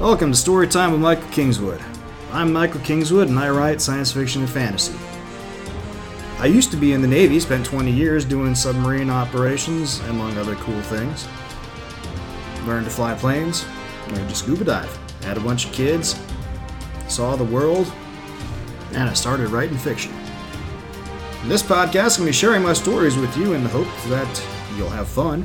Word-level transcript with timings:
Welcome 0.00 0.32
to 0.32 0.38
Storytime 0.38 0.92
with 0.92 1.00
Michael 1.02 1.28
Kingswood. 1.28 1.78
I'm 2.32 2.54
Michael 2.54 2.80
Kingswood 2.80 3.28
and 3.28 3.38
I 3.38 3.50
write 3.50 3.82
science 3.82 4.10
fiction 4.10 4.40
and 4.40 4.50
fantasy. 4.50 4.98
I 6.38 6.46
used 6.46 6.70
to 6.70 6.78
be 6.78 6.94
in 6.94 7.02
the 7.02 7.06
Navy, 7.06 7.38
spent 7.38 7.66
20 7.66 7.90
years 7.90 8.24
doing 8.24 8.54
submarine 8.54 9.10
operations, 9.10 10.00
among 10.08 10.38
other 10.38 10.54
cool 10.54 10.80
things. 10.80 11.28
Learned 12.66 12.86
to 12.86 12.90
fly 12.90 13.14
planes, 13.14 13.66
learned 14.08 14.30
to 14.30 14.34
scuba 14.34 14.64
dive, 14.64 14.98
had 15.22 15.36
a 15.36 15.40
bunch 15.40 15.66
of 15.66 15.72
kids, 15.72 16.18
saw 17.08 17.36
the 17.36 17.44
world, 17.44 17.92
and 18.92 19.06
I 19.06 19.12
started 19.12 19.50
writing 19.50 19.76
fiction. 19.76 20.14
In 21.42 21.50
this 21.50 21.62
podcast, 21.62 22.16
I'm 22.16 22.24
going 22.24 22.24
to 22.24 22.24
be 22.24 22.32
sharing 22.32 22.62
my 22.62 22.72
stories 22.72 23.18
with 23.18 23.36
you 23.36 23.52
in 23.52 23.62
the 23.62 23.68
hope 23.68 23.88
that 24.08 24.46
you'll 24.78 24.88
have 24.88 25.08
fun, 25.08 25.44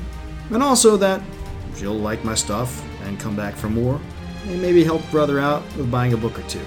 and 0.50 0.64
also 0.64 0.96
that 0.96 1.22
you'll 1.76 2.00
like 2.00 2.24
my 2.24 2.36
stuff 2.36 2.82
and 3.04 3.20
come 3.20 3.36
back 3.36 3.56
for 3.56 3.68
more, 3.70 4.00
and 4.48 4.62
maybe 4.62 4.84
help 4.84 5.02
brother 5.12 5.40
out 5.40 5.64
with 5.76 5.90
buying 5.90 6.14
a 6.14 6.18
book 6.18 6.38
or 6.38 6.44
two. 6.44 6.62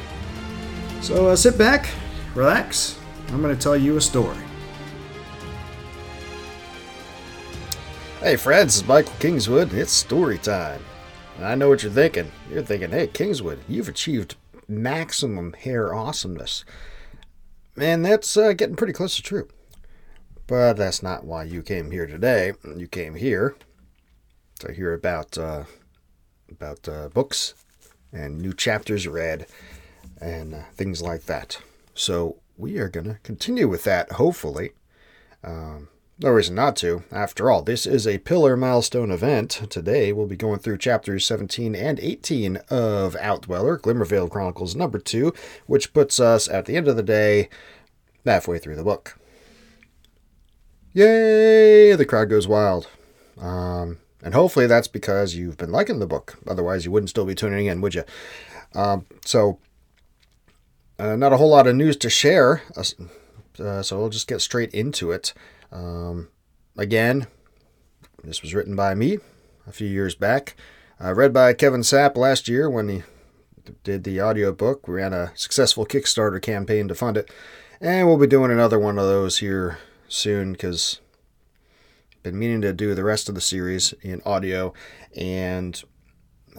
So 1.00 1.28
uh, 1.28 1.36
sit 1.36 1.56
back, 1.56 1.88
relax. 2.34 2.98
I'm 3.28 3.40
going 3.40 3.54
to 3.54 3.60
tell 3.60 3.76
you 3.76 3.96
a 3.96 4.00
story. 4.00 4.36
Hey 8.20 8.34
friends, 8.34 8.80
it's 8.80 8.88
Michael 8.88 9.12
Kingswood. 9.20 9.72
It's 9.72 9.92
story 9.92 10.38
time. 10.38 10.82
And 11.36 11.46
I 11.46 11.54
know 11.54 11.68
what 11.68 11.84
you're 11.84 11.92
thinking. 11.92 12.32
You're 12.50 12.64
thinking, 12.64 12.90
hey, 12.90 13.06
Kingswood, 13.06 13.60
you've 13.68 13.88
achieved 13.88 14.34
maximum 14.66 15.52
hair 15.52 15.94
awesomeness. 15.94 16.64
Man, 17.76 18.02
that's 18.02 18.36
uh, 18.36 18.54
getting 18.54 18.74
pretty 18.74 18.92
close 18.92 19.14
to 19.16 19.22
true. 19.22 19.48
But 20.48 20.74
that's 20.74 21.00
not 21.00 21.24
why 21.24 21.44
you 21.44 21.62
came 21.62 21.92
here 21.92 22.06
today. 22.06 22.54
You 22.76 22.88
came 22.88 23.14
here 23.14 23.54
to 24.58 24.72
hear 24.72 24.94
about 24.94 25.38
uh, 25.38 25.64
about 26.50 26.88
uh, 26.88 27.10
books 27.10 27.54
and 28.12 28.40
new 28.40 28.52
chapters 28.52 29.06
read 29.06 29.46
and 30.20 30.54
uh, 30.54 30.62
things 30.74 31.02
like 31.02 31.24
that. 31.26 31.58
So 31.94 32.36
we 32.56 32.78
are 32.78 32.88
going 32.88 33.06
to 33.06 33.18
continue 33.22 33.68
with 33.68 33.84
that, 33.84 34.12
hopefully. 34.12 34.72
Um, 35.44 35.88
no 36.20 36.30
reason 36.30 36.56
not 36.56 36.74
to. 36.76 37.04
After 37.12 37.48
all, 37.50 37.62
this 37.62 37.86
is 37.86 38.06
a 38.06 38.18
pillar 38.18 38.56
milestone 38.56 39.12
event. 39.12 39.62
Today 39.70 40.12
we'll 40.12 40.26
be 40.26 40.36
going 40.36 40.58
through 40.58 40.78
chapters 40.78 41.24
17 41.24 41.76
and 41.76 42.00
18 42.00 42.56
of 42.68 43.14
Outdweller, 43.14 43.78
Glimmervale 43.78 44.28
Chronicles 44.28 44.74
number 44.74 44.98
2, 44.98 45.32
which 45.66 45.92
puts 45.92 46.18
us 46.18 46.48
at 46.48 46.66
the 46.66 46.76
end 46.76 46.88
of 46.88 46.96
the 46.96 47.04
day 47.04 47.48
halfway 48.26 48.58
through 48.58 48.74
the 48.74 48.82
book. 48.82 49.16
Yay! 50.92 51.94
The 51.94 52.04
crowd 52.04 52.30
goes 52.30 52.48
wild. 52.48 52.88
Um, 53.40 53.98
and 54.22 54.34
hopefully 54.34 54.66
that's 54.66 54.88
because 54.88 55.34
you've 55.34 55.56
been 55.56 55.72
liking 55.72 55.98
the 55.98 56.06
book. 56.06 56.38
Otherwise, 56.46 56.84
you 56.84 56.90
wouldn't 56.90 57.10
still 57.10 57.24
be 57.24 57.34
tuning 57.34 57.66
in, 57.66 57.80
would 57.80 57.94
you? 57.94 58.04
Um, 58.74 59.06
so, 59.24 59.58
uh, 60.98 61.16
not 61.16 61.32
a 61.32 61.36
whole 61.36 61.50
lot 61.50 61.66
of 61.66 61.76
news 61.76 61.96
to 61.98 62.10
share. 62.10 62.62
Uh, 63.58 63.82
so 63.82 63.98
we'll 63.98 64.08
just 64.08 64.28
get 64.28 64.40
straight 64.40 64.72
into 64.72 65.10
it. 65.10 65.34
Um, 65.72 66.28
again, 66.76 67.26
this 68.24 68.42
was 68.42 68.54
written 68.54 68.76
by 68.76 68.94
me 68.94 69.18
a 69.66 69.72
few 69.72 69.88
years 69.88 70.14
back. 70.14 70.56
Uh, 71.02 71.14
read 71.14 71.32
by 71.32 71.52
Kevin 71.52 71.82
Sapp 71.82 72.16
last 72.16 72.48
year 72.48 72.68
when 72.68 72.88
he 72.88 73.02
did 73.84 74.04
the 74.04 74.20
audiobook. 74.20 74.88
We 74.88 74.94
ran 74.94 75.12
a 75.12 75.32
successful 75.34 75.86
Kickstarter 75.86 76.40
campaign 76.42 76.88
to 76.88 76.94
fund 76.94 77.16
it. 77.16 77.30
And 77.80 78.08
we'll 78.08 78.18
be 78.18 78.26
doing 78.26 78.50
another 78.50 78.78
one 78.78 78.98
of 78.98 79.06
those 79.06 79.38
here 79.38 79.78
soon 80.08 80.52
because 80.52 81.00
been 82.30 82.38
meaning 82.38 82.60
to 82.60 82.72
do 82.72 82.94
the 82.94 83.04
rest 83.04 83.28
of 83.28 83.34
the 83.34 83.40
series 83.40 83.94
in 84.02 84.20
audio 84.26 84.74
and 85.16 85.82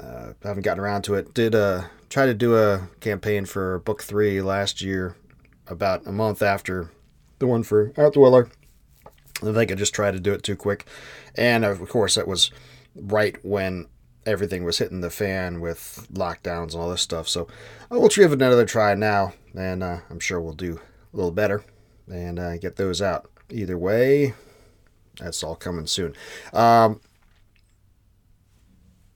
uh, 0.02 0.34
haven't 0.44 0.64
gotten 0.64 0.84
around 0.84 1.04
to 1.04 1.14
it. 1.14 1.34
Did 1.34 1.54
uh, 1.54 1.84
try 2.10 2.26
to 2.26 2.34
do 2.34 2.58
a 2.58 2.90
campaign 3.00 3.46
for 3.46 3.80
book 3.80 4.02
three 4.02 4.42
last 4.42 4.82
year, 4.82 5.16
about 5.68 6.08
a 6.08 6.12
month 6.12 6.42
after 6.42 6.90
the 7.38 7.46
one 7.48 7.62
for 7.62 7.92
Outdweller. 7.92 8.50
I 9.42 9.54
think 9.54 9.72
I 9.72 9.76
just 9.76 9.94
tried 9.94 10.12
to 10.12 10.20
do 10.20 10.34
it 10.34 10.44
too 10.44 10.56
quick. 10.56 10.86
And 11.36 11.64
of 11.64 11.88
course, 11.88 12.16
that 12.16 12.28
was 12.28 12.52
right 12.96 13.38
when 13.46 13.88
everything 14.26 14.64
was 14.64 14.80
hitting 14.80 15.02
the 15.02 15.12
fan 15.12 15.62
with 15.62 16.08
lockdowns 16.12 16.74
and 16.74 16.82
all 16.82 16.90
this 16.90 17.02
stuff. 17.02 17.30
So 17.30 17.48
I 17.92 17.98
will 17.98 18.10
give 18.10 18.34
another 18.34 18.66
try 18.66 18.96
now, 18.96 19.34
and 19.56 19.84
uh, 19.84 20.00
I'm 20.10 20.20
sure 20.20 20.42
we'll 20.42 20.54
do 20.54 20.82
a 21.14 21.16
little 21.16 21.32
better 21.32 21.64
and 22.12 22.40
uh, 22.40 22.58
get 22.58 22.76
those 22.76 23.02
out. 23.02 23.30
Either 23.52 23.78
way, 23.78 24.34
that's 25.20 25.44
all 25.44 25.56
coming 25.56 25.88
soon. 25.88 26.16
Um, 26.54 27.02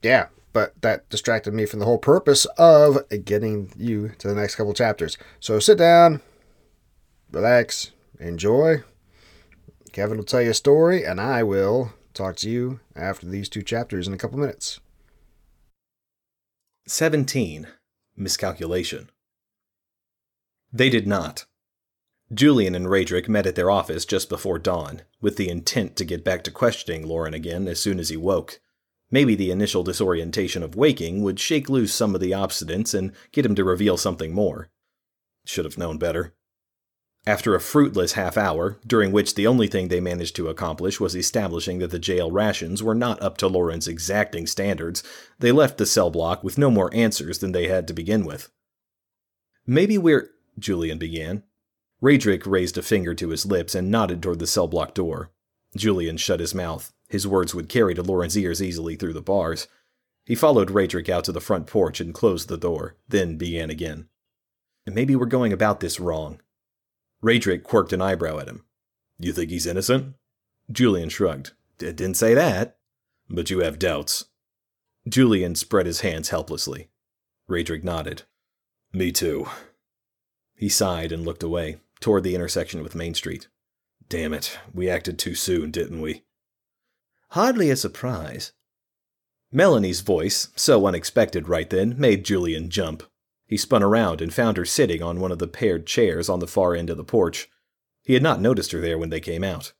yeah, 0.01 0.27
but 0.51 0.79
that 0.81 1.09
distracted 1.09 1.53
me 1.53 1.65
from 1.65 1.79
the 1.79 1.85
whole 1.85 1.97
purpose 1.97 2.45
of 2.57 2.99
getting 3.25 3.71
you 3.77 4.09
to 4.19 4.27
the 4.27 4.35
next 4.35 4.55
couple 4.55 4.73
chapters. 4.73 5.17
So 5.39 5.59
sit 5.59 5.77
down, 5.77 6.21
relax, 7.31 7.91
enjoy. 8.19 8.83
Kevin 9.91 10.17
will 10.17 10.25
tell 10.25 10.41
you 10.41 10.51
a 10.51 10.55
story, 10.55 11.05
and 11.05 11.21
I 11.21 11.43
will 11.43 11.93
talk 12.13 12.35
to 12.37 12.49
you 12.49 12.79
after 12.95 13.27
these 13.27 13.49
two 13.49 13.61
chapters 13.61 14.07
in 14.07 14.13
a 14.13 14.17
couple 14.17 14.39
minutes. 14.39 14.79
17. 16.87 17.67
Miscalculation. 18.15 19.09
They 20.71 20.89
did 20.89 21.07
not. 21.07 21.45
Julian 22.33 22.73
and 22.73 22.87
Radric 22.87 23.27
met 23.27 23.45
at 23.45 23.55
their 23.55 23.69
office 23.69 24.05
just 24.05 24.29
before 24.29 24.57
dawn, 24.57 25.01
with 25.21 25.37
the 25.37 25.49
intent 25.49 25.95
to 25.97 26.05
get 26.05 26.23
back 26.23 26.43
to 26.43 26.51
questioning 26.51 27.05
Lauren 27.05 27.33
again 27.33 27.67
as 27.67 27.79
soon 27.79 27.99
as 27.99 28.09
he 28.09 28.17
woke. 28.17 28.59
Maybe 29.11 29.35
the 29.35 29.51
initial 29.51 29.83
disorientation 29.83 30.63
of 30.63 30.75
waking 30.75 31.21
would 31.21 31.39
shake 31.39 31.69
loose 31.69 31.93
some 31.93 32.15
of 32.15 32.21
the 32.21 32.31
obstinance 32.31 32.97
and 32.97 33.11
get 33.31 33.45
him 33.45 33.53
to 33.55 33.63
reveal 33.63 33.97
something 33.97 34.33
more. 34.33 34.69
Should 35.45 35.65
have 35.65 35.77
known 35.77 35.97
better. 35.97 36.33
After 37.25 37.55
a 37.55 37.61
fruitless 37.61 38.13
half 38.13 38.37
hour, 38.37 38.79
during 38.85 39.11
which 39.11 39.35
the 39.35 39.47
only 39.47 39.67
thing 39.67 39.87
they 39.87 40.01
managed 40.01 40.35
to 40.37 40.49
accomplish 40.49 40.99
was 40.99 41.15
establishing 41.15 41.79
that 41.79 41.91
the 41.91 41.99
jail 41.99 42.31
rations 42.31 42.81
were 42.81 42.95
not 42.95 43.21
up 43.21 43.37
to 43.37 43.47
Lauren's 43.47 43.87
exacting 43.87 44.47
standards, 44.47 45.03
they 45.39 45.51
left 45.51 45.77
the 45.77 45.85
cell 45.85 46.09
block 46.09 46.43
with 46.43 46.57
no 46.57 46.71
more 46.71 46.93
answers 46.93 47.37
than 47.37 47.51
they 47.51 47.67
had 47.67 47.87
to 47.87 47.93
begin 47.93 48.25
with. 48.25 48.49
Maybe 49.65 49.97
we're. 49.97 50.31
Julian 50.59 50.97
began. 50.97 51.43
Radric 52.03 52.45
raised 52.45 52.77
a 52.77 52.81
finger 52.81 53.15
to 53.15 53.29
his 53.29 53.45
lips 53.45 53.73
and 53.73 53.89
nodded 53.89 54.21
toward 54.21 54.39
the 54.39 54.45
cell 54.45 54.67
block 54.67 54.93
door. 54.93 55.31
Julian 55.77 56.17
shut 56.17 56.41
his 56.41 56.53
mouth. 56.53 56.91
His 57.07 57.25
words 57.25 57.55
would 57.55 57.69
carry 57.69 57.95
to 57.95 58.03
Lauren's 58.03 58.37
ears 58.37 58.61
easily 58.61 58.97
through 58.97 59.13
the 59.13 59.21
bars. 59.21 59.69
He 60.25 60.35
followed 60.35 60.67
Radric 60.67 61.07
out 61.07 61.23
to 61.23 61.31
the 61.31 61.39
front 61.39 61.65
porch 61.65 62.01
and 62.01 62.13
closed 62.13 62.49
the 62.49 62.57
door, 62.57 62.97
then 63.07 63.37
began 63.37 63.69
again. 63.69 64.09
Maybe 64.85 65.15
we're 65.15 65.25
going 65.25 65.53
about 65.53 65.79
this 65.79 65.97
wrong. 65.97 66.41
Radric 67.23 67.63
quirked 67.63 67.93
an 67.93 68.01
eyebrow 68.01 68.37
at 68.39 68.49
him. 68.49 68.65
You 69.17 69.31
think 69.31 69.49
he's 69.49 69.65
innocent? 69.65 70.15
Julian 70.69 71.07
shrugged. 71.07 71.53
Didn't 71.77 72.15
say 72.15 72.33
that. 72.33 72.79
But 73.29 73.49
you 73.49 73.59
have 73.59 73.79
doubts. 73.79 74.25
Julian 75.07 75.55
spread 75.55 75.85
his 75.85 76.01
hands 76.01 76.29
helplessly. 76.29 76.89
Radric 77.49 77.81
nodded. 77.81 78.23
Me 78.91 79.13
too. 79.13 79.47
He 80.53 80.67
sighed 80.67 81.13
and 81.13 81.23
looked 81.23 81.43
away 81.43 81.77
toward 81.99 82.23
the 82.23 82.35
intersection 82.35 82.83
with 82.83 82.95
Main 82.95 83.13
Street. 83.13 83.47
Damn 84.09 84.33
it, 84.33 84.57
we 84.73 84.89
acted 84.89 85.17
too 85.17 85.35
soon, 85.35 85.71
didn't 85.71 86.01
we? 86.01 86.23
Hardly 87.29 87.69
a 87.69 87.75
surprise. 87.75 88.51
Melanie's 89.51 90.01
voice, 90.01 90.49
so 90.55 90.85
unexpected 90.85 91.47
right 91.47 91.69
then, 91.69 91.95
made 91.97 92.25
Julian 92.25 92.69
jump. 92.69 93.03
He 93.45 93.57
spun 93.57 93.83
around 93.83 94.21
and 94.21 94.33
found 94.33 94.57
her 94.57 94.65
sitting 94.65 95.03
on 95.03 95.19
one 95.19 95.31
of 95.31 95.39
the 95.39 95.47
paired 95.47 95.85
chairs 95.85 96.27
on 96.29 96.39
the 96.39 96.47
far 96.47 96.75
end 96.75 96.89
of 96.89 96.97
the 96.97 97.03
porch. 97.03 97.49
He 98.03 98.13
had 98.13 98.23
not 98.23 98.41
noticed 98.41 98.71
her 98.71 98.81
there 98.81 98.97
when 98.97 99.09
they 99.09 99.19
came 99.19 99.43
out. 99.43 99.73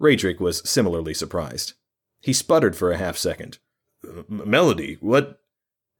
Radric 0.00 0.40
was 0.40 0.68
similarly 0.68 1.14
surprised. 1.14 1.72
He 2.20 2.32
sputtered 2.32 2.76
for 2.76 2.90
a 2.90 2.96
half 2.96 3.16
second. 3.16 3.58
Melody, 4.28 4.98
what? 5.00 5.40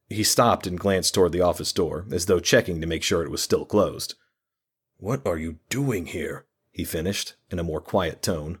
He 0.09 0.23
stopped 0.23 0.65
and 0.65 0.79
glanced 0.79 1.13
toward 1.13 1.33
the 1.33 1.41
office 1.41 1.73
door, 1.73 2.05
as 2.11 2.25
though 2.27 2.39
checking 2.39 2.79
to 2.79 2.87
make 2.87 3.03
sure 3.03 3.23
it 3.23 3.31
was 3.31 3.41
still 3.41 3.65
closed. 3.65 4.15
What 4.97 5.25
are 5.27 5.37
you 5.37 5.59
doing 5.69 6.07
here? 6.07 6.45
he 6.71 6.83
finished, 6.83 7.35
in 7.49 7.59
a 7.59 7.63
more 7.63 7.81
quiet 7.81 8.21
tone. 8.21 8.59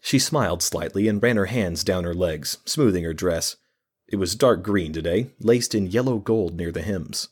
She 0.00 0.18
smiled 0.18 0.62
slightly 0.62 1.08
and 1.08 1.22
ran 1.22 1.36
her 1.36 1.46
hands 1.46 1.84
down 1.84 2.04
her 2.04 2.14
legs, 2.14 2.58
smoothing 2.64 3.04
her 3.04 3.14
dress. 3.14 3.56
It 4.06 4.16
was 4.16 4.34
dark 4.34 4.62
green 4.62 4.92
today, 4.92 5.30
laced 5.40 5.74
in 5.74 5.86
yellow 5.86 6.18
gold 6.18 6.56
near 6.56 6.72
the 6.72 6.82
hems. 6.82 7.28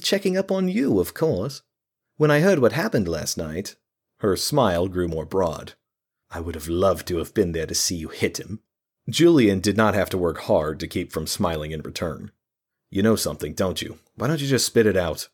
Checking 0.00 0.36
up 0.36 0.50
on 0.50 0.68
you, 0.68 0.98
of 0.98 1.14
course. 1.14 1.62
When 2.16 2.30
I 2.30 2.40
heard 2.40 2.58
what 2.58 2.72
happened 2.72 3.08
last 3.08 3.36
night. 3.36 3.76
Her 4.18 4.36
smile 4.36 4.86
grew 4.86 5.08
more 5.08 5.26
broad. 5.26 5.72
I 6.30 6.40
would 6.40 6.54
have 6.54 6.68
loved 6.68 7.08
to 7.08 7.18
have 7.18 7.34
been 7.34 7.52
there 7.52 7.66
to 7.66 7.74
see 7.74 7.96
you 7.96 8.08
hit 8.08 8.38
him. 8.38 8.60
Julian 9.08 9.58
did 9.58 9.76
not 9.76 9.94
have 9.94 10.08
to 10.10 10.18
work 10.18 10.38
hard 10.42 10.78
to 10.80 10.86
keep 10.86 11.12
from 11.12 11.26
smiling 11.26 11.72
in 11.72 11.82
return. 11.82 12.30
You 12.88 13.02
know 13.02 13.16
something, 13.16 13.52
don't 13.52 13.82
you? 13.82 13.98
Why 14.14 14.28
don't 14.28 14.40
you 14.40 14.46
just 14.46 14.66
spit 14.66 14.86
it 14.86 14.96
out? 14.96 15.28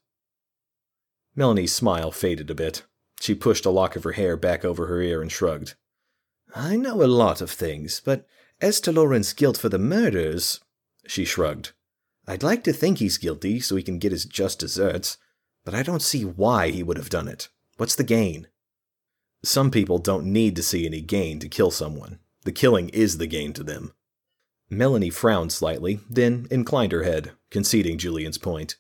Melanie's 1.39 1.73
smile 1.73 2.11
faded 2.11 2.51
a 2.51 2.55
bit. 2.55 2.83
She 3.21 3.33
pushed 3.33 3.65
a 3.65 3.71
lock 3.71 3.95
of 3.95 4.03
her 4.03 4.11
hair 4.11 4.37
back 4.37 4.65
over 4.65 4.89
her 4.89 5.01
ear 5.01 5.23
and 5.23 5.31
shrugged. 5.31 5.77
I 6.53 6.75
know 6.75 7.01
a 7.01 7.07
lot 7.07 7.41
of 7.41 7.49
things, 7.49 8.03
but 8.05 8.27
as 8.61 8.81
to 8.81 8.91
Lauren's 8.91 9.33
guilt 9.33 9.57
for 9.57 9.69
the 9.69 9.79
murders, 9.79 10.59
she 11.07 11.25
shrugged. 11.25 11.71
I'd 12.27 12.43
like 12.43 12.65
to 12.65 12.73
think 12.73 12.99
he's 12.99 13.19
guilty 13.19 13.61
so 13.61 13.77
he 13.77 13.85
can 13.85 14.01
get 14.01 14.11
his 14.11 14.25
just 14.25 14.59
deserts, 14.59 15.17
but 15.65 15.77
I 15.77 15.85
don't 15.85 16.03
see 16.03 16.25
why 16.25 16.73
he 16.73 16.83
would 16.83 16.97
have 16.97 17.09
done 17.09 17.29
it. 17.29 17.49
What's 17.77 17.95
the 17.95 18.03
gain? 18.03 18.49
Some 19.45 19.71
people 19.71 19.99
don't 19.99 20.27
need 20.27 20.57
to 20.57 20.63
see 20.65 20.87
any 20.87 21.01
gain 21.01 21.39
to 21.39 21.49
kill 21.49 21.71
someone. 21.71 22.19
The 22.47 22.51
killing 22.51 22.89
is 22.89 23.19
the 23.19 23.29
gain 23.29 23.53
to 23.53 23.63
them. 23.63 23.93
Melanie 24.69 25.09
frowned 25.09 25.53
slightly, 25.53 26.01
then 26.11 26.49
inclined 26.51 26.91
her 26.91 27.05
head, 27.05 27.31
conceding 27.49 27.97
Julian's 27.97 28.39
point. 28.39 28.75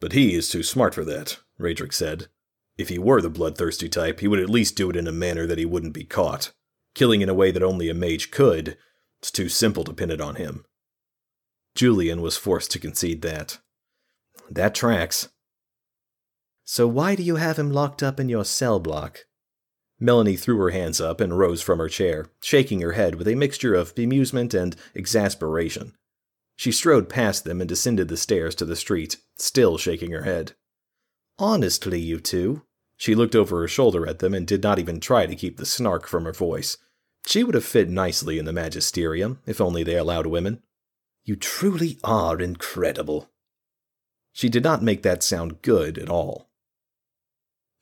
But 0.00 0.12
he 0.12 0.34
is 0.34 0.50
too 0.50 0.62
smart 0.62 0.94
for 0.94 1.06
that, 1.06 1.38
Radric 1.58 1.92
said. 1.92 2.28
If 2.76 2.88
he 2.88 2.98
were 2.98 3.20
the 3.20 3.30
bloodthirsty 3.30 3.88
type, 3.88 4.20
he 4.20 4.28
would 4.28 4.40
at 4.40 4.50
least 4.50 4.76
do 4.76 4.90
it 4.90 4.96
in 4.96 5.06
a 5.06 5.12
manner 5.12 5.46
that 5.46 5.58
he 5.58 5.64
wouldn't 5.64 5.94
be 5.94 6.04
caught. 6.04 6.52
Killing 6.94 7.20
in 7.20 7.28
a 7.28 7.34
way 7.34 7.50
that 7.50 7.62
only 7.62 7.88
a 7.88 7.94
mage 7.94 8.30
could, 8.30 8.76
it's 9.20 9.30
too 9.30 9.48
simple 9.48 9.84
to 9.84 9.92
pin 9.92 10.10
it 10.10 10.20
on 10.20 10.34
him. 10.36 10.64
Julian 11.74 12.20
was 12.20 12.36
forced 12.36 12.70
to 12.72 12.78
concede 12.78 13.22
that. 13.22 13.58
That 14.50 14.74
tracks. 14.74 15.28
So 16.64 16.86
why 16.86 17.14
do 17.14 17.22
you 17.22 17.36
have 17.36 17.58
him 17.58 17.70
locked 17.70 18.02
up 18.02 18.18
in 18.18 18.28
your 18.28 18.44
cell 18.44 18.80
block? 18.80 19.26
Melanie 20.00 20.36
threw 20.36 20.58
her 20.58 20.70
hands 20.70 21.00
up 21.00 21.20
and 21.20 21.38
rose 21.38 21.62
from 21.62 21.78
her 21.78 21.88
chair, 21.88 22.26
shaking 22.42 22.80
her 22.80 22.92
head 22.92 23.14
with 23.14 23.28
a 23.28 23.34
mixture 23.34 23.74
of 23.74 23.94
bemusement 23.94 24.52
and 24.54 24.76
exasperation. 24.94 25.94
She 26.56 26.72
strode 26.72 27.08
past 27.08 27.44
them 27.44 27.60
and 27.60 27.68
descended 27.68 28.08
the 28.08 28.16
stairs 28.16 28.54
to 28.56 28.64
the 28.64 28.76
street, 28.76 29.16
still 29.38 29.78
shaking 29.78 30.10
her 30.10 30.22
head. 30.22 30.52
Honestly, 31.38 32.00
you 32.00 32.20
two? 32.20 32.62
She 32.96 33.14
looked 33.14 33.34
over 33.34 33.60
her 33.60 33.68
shoulder 33.68 34.06
at 34.06 34.20
them 34.20 34.34
and 34.34 34.46
did 34.46 34.62
not 34.62 34.78
even 34.78 35.00
try 35.00 35.26
to 35.26 35.34
keep 35.34 35.56
the 35.56 35.66
snark 35.66 36.06
from 36.06 36.24
her 36.24 36.32
voice. 36.32 36.76
She 37.26 37.42
would 37.42 37.54
have 37.54 37.64
fit 37.64 37.88
nicely 37.88 38.38
in 38.38 38.44
the 38.44 38.52
magisterium, 38.52 39.40
if 39.46 39.60
only 39.60 39.82
they 39.82 39.96
allowed 39.96 40.26
women. 40.26 40.62
You 41.24 41.36
truly 41.36 41.98
are 42.04 42.40
incredible. 42.40 43.30
She 44.32 44.48
did 44.48 44.62
not 44.62 44.82
make 44.82 45.02
that 45.02 45.22
sound 45.22 45.62
good 45.62 45.98
at 45.98 46.08
all. 46.08 46.50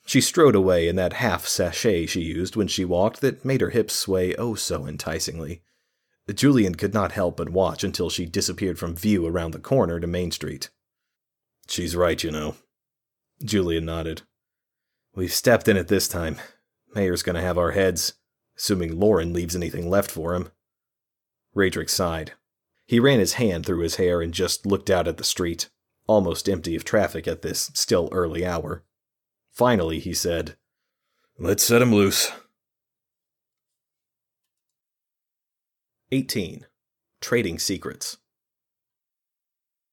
She 0.06 0.20
strode 0.20 0.54
away 0.54 0.88
in 0.88 0.96
that 0.96 1.14
half 1.14 1.46
sashay 1.46 2.06
she 2.06 2.22
used 2.22 2.56
when 2.56 2.68
she 2.68 2.84
walked 2.84 3.20
that 3.20 3.44
made 3.44 3.60
her 3.60 3.70
hips 3.70 3.94
sway 3.94 4.34
oh 4.36 4.54
so 4.54 4.86
enticingly. 4.86 5.62
Julian 6.32 6.74
could 6.74 6.94
not 6.94 7.12
help 7.12 7.36
but 7.36 7.50
watch 7.50 7.84
until 7.84 8.08
she 8.08 8.24
disappeared 8.24 8.78
from 8.78 8.96
view 8.96 9.26
around 9.26 9.50
the 9.50 9.58
corner 9.58 10.00
to 10.00 10.06
Main 10.06 10.30
Street. 10.30 10.70
She's 11.68 11.94
right, 11.94 12.22
you 12.22 12.30
know. 12.30 12.56
Julian 13.42 13.84
nodded. 13.84 14.22
We've 15.14 15.32
stepped 15.32 15.68
in 15.68 15.76
it 15.76 15.88
this 15.88 16.08
time. 16.08 16.36
Mayor's 16.94 17.22
gonna 17.22 17.42
have 17.42 17.58
our 17.58 17.72
heads, 17.72 18.14
assuming 18.56 18.98
Lauren 18.98 19.32
leaves 19.32 19.56
anything 19.56 19.88
left 19.88 20.10
for 20.10 20.34
him. 20.34 20.50
Radric 21.54 21.90
sighed. 21.90 22.32
He 22.86 23.00
ran 23.00 23.20
his 23.20 23.34
hand 23.34 23.64
through 23.64 23.80
his 23.80 23.96
hair 23.96 24.20
and 24.20 24.32
just 24.34 24.66
looked 24.66 24.90
out 24.90 25.08
at 25.08 25.16
the 25.16 25.24
street, 25.24 25.70
almost 26.06 26.48
empty 26.48 26.74
of 26.74 26.84
traffic 26.84 27.28
at 27.28 27.42
this 27.42 27.70
still 27.74 28.08
early 28.12 28.44
hour. 28.44 28.84
Finally, 29.50 29.98
he 29.98 30.14
said, 30.14 30.56
Let's 31.38 31.62
set 31.62 31.82
him 31.82 31.94
loose. 31.94 32.30
18. 36.10 36.66
Trading 37.20 37.58
Secrets. 37.58 38.18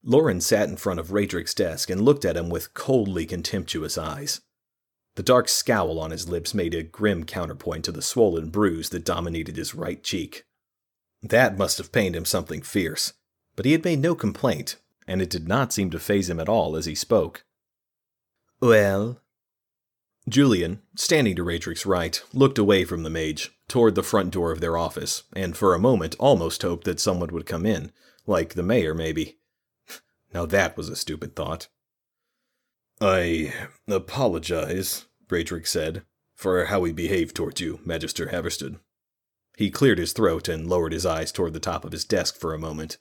Lauren 0.04 0.40
sat 0.40 0.70
in 0.70 0.78
front 0.78 1.00
of 1.00 1.10
Radric's 1.10 1.54
desk 1.54 1.90
and 1.90 2.02
looked 2.02 2.26
at 2.26 2.38
him 2.38 2.50
with 2.50 2.74
coldly 2.74 3.26
contemptuous 3.26 3.98
eyes. 3.98 4.42
The 5.16 5.24
dark 5.24 5.50
scowl 5.50 6.00
on 6.00 6.12
his 6.12 6.30
lips 6.30 6.54
made 6.54 6.74
a 6.74 6.84
grim 6.84 7.26
counterpoint 7.26 7.84
to 7.86 7.92
the 7.92 8.02
swollen 8.02 8.50
bruise 8.50 8.90
that 8.90 9.04
dominated 9.04 9.58
his 9.58 9.76
right 9.76 10.02
cheek. 10.02 10.46
That 11.22 11.58
must 11.58 11.78
have 11.78 11.92
pained 11.92 12.16
him 12.16 12.24
something 12.24 12.62
fierce, 12.62 13.14
but 13.58 13.66
he 13.66 13.74
had 13.74 13.84
made 13.84 14.00
no 14.00 14.16
complaint, 14.16 14.78
and 15.06 15.22
it 15.22 15.30
did 15.30 15.48
not 15.48 15.74
seem 15.74 15.90
to 15.90 16.00
faze 16.00 16.30
him 16.30 16.40
at 16.40 16.48
all 16.48 16.78
as 16.78 16.86
he 16.86 16.96
spoke. 16.96 17.44
Well? 18.62 19.20
Julian, 20.30 20.82
standing 20.96 21.36
to 21.36 21.44
Radric's 21.44 21.86
right, 21.86 22.22
looked 22.34 22.58
away 22.58 22.86
from 22.86 23.04
the 23.04 23.10
mage, 23.10 23.52
toward 23.68 23.96
the 23.96 24.04
front 24.04 24.32
door 24.32 24.52
of 24.52 24.62
their 24.62 24.78
office, 24.78 25.24
and 25.34 25.58
for 25.58 25.74
a 25.74 25.80
moment 25.80 26.16
almost 26.20 26.62
hoped 26.62 26.86
that 26.86 27.00
someone 27.00 27.34
would 27.34 27.46
come 27.46 27.66
in, 27.66 27.92
like 28.26 28.54
the 28.54 28.64
mayor, 28.64 28.94
maybe. 28.94 29.39
Now 30.34 30.46
that 30.46 30.78
was 30.78 30.90
a 30.90 30.96
stupid 30.96 31.36
thought. 31.36 31.68
I 33.02 33.54
apologize, 33.88 35.06
Radric 35.28 35.68
said, 35.68 36.04
for 36.36 36.66
how 36.66 36.80
we 36.80 36.92
behaved 36.92 37.36
towards 37.36 37.62
you, 37.62 37.80
Magister 37.86 38.28
Haverstead. 38.28 38.78
He 39.58 39.70
cleared 39.70 39.98
his 39.98 40.14
throat 40.14 40.48
and 40.48 40.70
lowered 40.70 40.94
his 40.94 41.06
eyes 41.06 41.32
toward 41.32 41.54
the 41.54 41.60
top 41.60 41.84
of 41.84 41.92
his 41.92 42.06
desk 42.06 42.38
for 42.40 42.54
a 42.54 42.60
moment. 42.60 42.98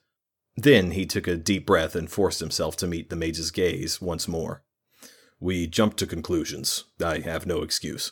Then 0.56 0.90
he 0.92 1.06
took 1.06 1.28
a 1.28 1.36
deep 1.36 1.66
breath 1.66 1.94
and 1.94 2.10
forced 2.10 2.40
himself 2.40 2.76
to 2.78 2.86
meet 2.88 3.10
the 3.10 3.16
mage's 3.16 3.52
gaze 3.52 4.00
once 4.00 4.26
more. 4.26 4.64
We 5.38 5.68
jumped 5.68 5.98
to 5.98 6.06
conclusions. 6.06 6.84
I 7.00 7.20
have 7.20 7.46
no 7.46 7.62
excuse. 7.62 8.10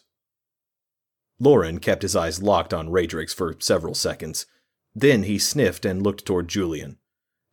Lauren 1.40 1.80
kept 1.80 2.02
his 2.02 2.14
eyes 2.14 2.40
locked 2.40 2.72
on 2.72 2.88
Radric's 2.88 3.34
for 3.34 3.56
several 3.58 3.94
seconds. 3.94 4.46
Then 4.94 5.24
he 5.24 5.38
sniffed 5.38 5.84
and 5.84 6.02
looked 6.02 6.24
toward 6.24 6.48
Julian. 6.48 6.98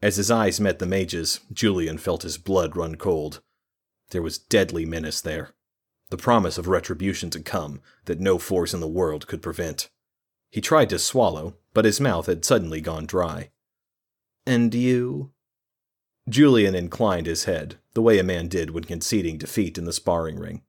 As 0.04 0.18
his 0.18 0.30
eyes 0.30 0.60
met 0.60 0.80
the 0.80 0.86
mage's, 0.86 1.40
Julian 1.54 1.98
felt 1.98 2.24
his 2.24 2.38
blood 2.38 2.76
run 2.76 2.96
cold. 2.96 3.40
There 4.10 4.22
was 4.22 4.38
deadly 4.38 4.86
menace 4.86 5.22
there. 5.22 5.52
The 6.10 6.18
promise 6.18 6.58
of 6.58 6.68
retribution 6.68 7.30
to 7.30 7.40
come 7.40 7.80
that 8.04 8.20
no 8.20 8.38
force 8.38 8.74
in 8.74 8.82
the 8.82 8.88
world 8.90 9.28
could 9.28 9.42
prevent. 9.42 9.90
He 10.52 10.60
tried 10.60 10.90
to 10.90 11.00
swallow, 11.00 11.56
but 11.74 11.86
his 11.86 12.02
mouth 12.02 12.26
had 12.26 12.44
suddenly 12.44 12.82
gone 12.82 13.06
dry. 13.06 13.52
And 14.46 14.76
you? 14.76 15.32
Julian 16.28 16.76
inclined 16.76 17.26
his 17.26 17.46
head, 17.46 17.78
the 17.94 18.02
way 18.02 18.20
a 18.20 18.26
man 18.26 18.50
did 18.50 18.72
when 18.72 18.84
conceding 18.84 19.38
defeat 19.38 19.78
in 19.78 19.86
the 19.86 19.94
sparring 19.94 20.38
ring. 20.38 20.64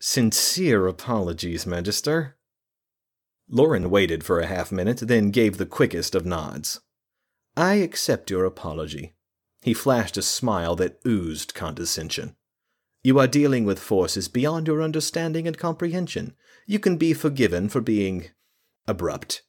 Sincere 0.00 0.88
apologies, 0.88 1.64
Magister. 1.64 2.34
Lauren 3.48 3.88
waited 3.88 4.24
for 4.24 4.40
a 4.40 4.46
half 4.46 4.72
minute, 4.72 4.98
then 4.98 5.30
gave 5.30 5.58
the 5.58 5.64
quickest 5.64 6.16
of 6.16 6.26
nods. 6.26 6.80
I 7.56 7.74
accept 7.74 8.30
your 8.30 8.44
apology. 8.44 9.14
He 9.62 9.74
flashed 9.74 10.16
a 10.16 10.22
smile 10.22 10.76
that 10.76 11.00
oozed 11.06 11.54
condescension. 11.54 12.36
You 13.02 13.18
are 13.18 13.26
dealing 13.26 13.64
with 13.64 13.78
forces 13.78 14.28
beyond 14.28 14.66
your 14.66 14.82
understanding 14.82 15.46
and 15.46 15.56
comprehension. 15.56 16.34
You 16.66 16.78
can 16.78 16.96
be 16.96 17.12
forgiven 17.12 17.68
for 17.68 17.80
being 17.80 18.30
abrupt. 18.86 19.42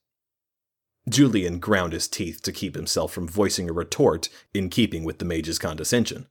Julian 1.08 1.60
ground 1.60 1.94
his 1.94 2.08
teeth 2.08 2.42
to 2.44 2.52
keep 2.52 2.76
himself 2.76 3.14
from 3.14 3.28
voicing 3.28 3.70
a 3.70 3.74
retort 3.74 4.30
in 4.54 4.70
keeping 4.70 5.04
with 5.04 5.20
the 5.20 5.26
mage's 5.26 5.60
condescension. 5.60 6.28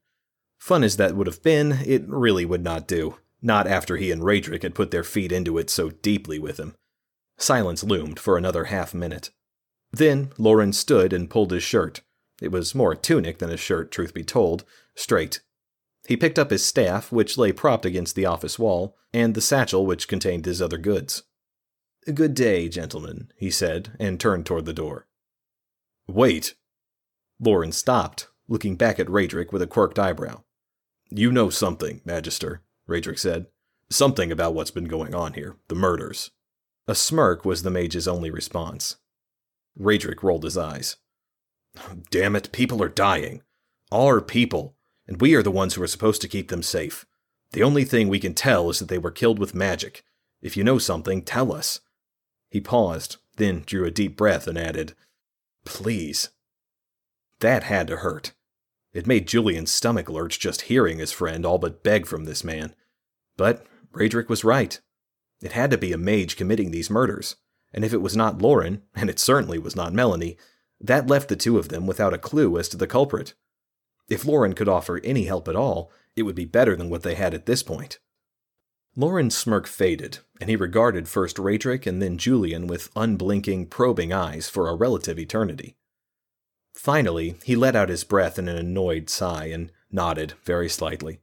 Fun 0.59 0.83
as 0.83 0.97
that 0.97 1.17
would 1.17 1.27
have 1.27 1.43
been, 1.43 1.73
it 1.85 2.09
really 2.09 2.45
would 2.45 2.63
not 2.63 2.89
do, 2.89 3.19
not 3.43 3.67
after 3.67 3.97
he 3.97 4.11
and 4.11 4.23
Radric 4.23 4.63
had 4.63 4.75
put 4.75 4.91
their 4.91 5.05
feet 5.05 5.33
into 5.33 5.59
it 5.59 5.71
so 5.71 5.91
deeply 5.91 6.39
with 6.39 6.59
him. 6.59 6.75
Silence 7.37 7.85
loomed 7.85 8.19
for 8.19 8.37
another 8.37 8.65
half 8.65 8.95
minute. 8.95 9.31
Then 9.95 10.33
Lauren 10.39 10.73
stood 10.73 11.13
and 11.13 11.31
pulled 11.31 11.53
his 11.53 11.63
shirt. 11.63 12.01
It 12.43 12.51
was 12.51 12.75
more 12.75 12.93
a 12.93 12.97
tunic 12.97 13.39
than 13.39 13.51
a 13.51 13.57
shirt, 13.57 13.93
truth 13.93 14.13
be 14.13 14.25
told, 14.25 14.65
straight. 14.97 15.41
He 16.09 16.17
picked 16.17 16.39
up 16.39 16.51
his 16.51 16.67
staff, 16.67 17.13
which 17.13 17.39
lay 17.39 17.53
propped 17.53 17.87
against 17.87 18.17
the 18.17 18.27
office 18.27 18.59
wall, 18.59 18.97
and 19.13 19.35
the 19.35 19.41
satchel 19.41 19.87
which 19.87 20.09
contained 20.09 20.47
his 20.47 20.61
other 20.61 20.79
goods. 20.79 21.23
Good 22.13 22.35
day, 22.35 22.69
gentlemen, 22.69 23.31
he 23.37 23.53
said, 23.53 23.97
and 24.01 24.19
turned 24.19 24.47
toward 24.47 24.65
the 24.67 24.73
door. 24.73 25.07
Wait. 26.09 26.55
Lauren 27.39 27.71
stopped, 27.71 28.29
looking 28.49 28.75
back 28.75 28.99
at 28.99 29.07
Radric 29.07 29.53
with 29.53 29.63
a 29.63 29.67
quirked 29.69 29.99
eyebrow. 29.99 30.43
You 31.09 31.31
know 31.31 31.51
something, 31.51 32.01
Magister, 32.05 32.63
Radric 32.89 33.21
said. 33.21 33.47
Something 33.91 34.33
about 34.33 34.55
what's 34.55 34.73
been 34.73 34.87
going 34.87 35.15
on 35.15 35.35
here, 35.35 35.57
the 35.69 35.77
murders. 35.77 36.33
A 36.89 36.97
smirk 36.97 37.45
was 37.45 37.63
the 37.63 37.71
mage's 37.71 38.09
only 38.09 38.31
response. 38.31 38.97
Radric 39.79 40.23
rolled 40.23 40.45
his 40.45 40.57
eyes. 40.57 40.97
Damn 42.11 42.37
it, 42.37 42.53
people 42.53 42.83
are 42.83 42.89
dying. 42.89 43.43
Our 43.93 44.21
people. 44.21 44.77
And 45.07 45.21
we 45.21 45.35
are 45.35 45.43
the 45.43 45.51
ones 45.51 45.75
who 45.75 45.83
are 45.83 45.89
supposed 45.89 46.23
to 46.23 46.29
keep 46.29 46.49
them 46.49 46.63
safe. 46.63 47.05
The 47.53 47.63
only 47.63 47.85
thing 47.85 48.09
we 48.09 48.21
can 48.21 48.35
tell 48.35 48.71
is 48.71 48.79
that 48.79 48.89
they 48.89 48.99
were 48.99 49.11
killed 49.11 49.39
with 49.39 49.55
magic. 49.55 50.05
If 50.41 50.57
you 50.57 50.65
know 50.65 50.79
something, 50.79 51.23
tell 51.23 51.53
us. 51.53 51.81
He 52.51 52.61
paused, 52.61 53.17
then 53.37 53.63
drew 53.67 53.85
a 53.85 53.91
deep 53.91 54.17
breath 54.17 54.47
and 54.47 54.57
added, 54.57 54.95
Please. 55.65 56.31
That 57.41 57.65
had 57.65 57.87
to 57.89 57.99
hurt. 57.99 58.33
It 58.93 59.07
made 59.07 59.29
Julian's 59.29 59.73
stomach 59.73 60.09
lurch 60.09 60.39
just 60.39 60.63
hearing 60.63 60.99
his 60.99 61.13
friend 61.13 61.45
all 61.45 61.59
but 61.59 61.83
beg 61.83 62.07
from 62.07 62.25
this 62.25 62.45
man. 62.45 62.75
But 63.37 63.67
Radric 63.93 64.29
was 64.29 64.45
right. 64.45 64.81
It 65.43 65.53
had 65.53 65.71
to 65.73 65.79
be 65.79 65.93
a 65.93 65.99
mage 65.99 66.37
committing 66.37 66.71
these 66.71 66.91
murders 66.91 67.37
and 67.75 67.85
if 67.85 67.93
it 67.93 68.01
was 68.01 68.17
not 68.17 68.41
Lauren, 68.41 68.83
and 68.95 69.11
it 69.11 69.19
certainly 69.19 69.59
was 69.59 69.77
not 69.77 69.93
Melanie, 69.93 70.39
that 70.81 71.07
left 71.07 71.29
the 71.29 71.37
two 71.37 71.59
of 71.59 71.69
them 71.69 71.87
without 71.87 72.15
a 72.15 72.19
clue 72.19 72.59
as 72.59 72.69
to 72.71 72.77
the 72.77 72.87
culprit. 72.87 73.35
If 74.09 74.25
Lauren 74.25 74.55
could 74.55 74.69
offer 74.69 75.01
any 75.03 75.25
help 75.25 75.49
at 75.49 75.57
all, 75.57 75.91
it 76.17 76.23
would 76.23 76.35
be 76.35 76.45
better 76.45 76.77
than 76.77 76.89
what 76.89 77.03
they 77.03 77.15
had 77.15 77.35
at 77.35 77.47
this 77.47 77.63
point. 77.63 77.99
Lauren's 78.97 79.37
smirk 79.37 79.67
faded, 79.67 80.19
and 80.41 80.49
he 80.49 80.57
regarded 80.57 81.09
first 81.09 81.37
Radric 81.37 81.87
and 81.87 82.01
then 82.01 82.17
Julian 82.17 82.67
with 82.69 82.91
unblinking, 82.95 83.67
probing 83.67 84.13
eyes 84.13 84.49
for 84.49 84.69
a 84.69 84.75
relative 84.75 85.19
eternity. 85.19 85.77
Finally, 86.75 87.37
he 87.45 87.57
let 87.57 87.75
out 87.75 87.89
his 87.89 88.05
breath 88.05 88.39
in 88.39 88.49
an 88.49 88.57
annoyed 88.57 89.11
sigh 89.11 89.47
and 89.47 89.73
nodded 89.91 90.35
very 90.45 90.69
slightly. 90.69 91.21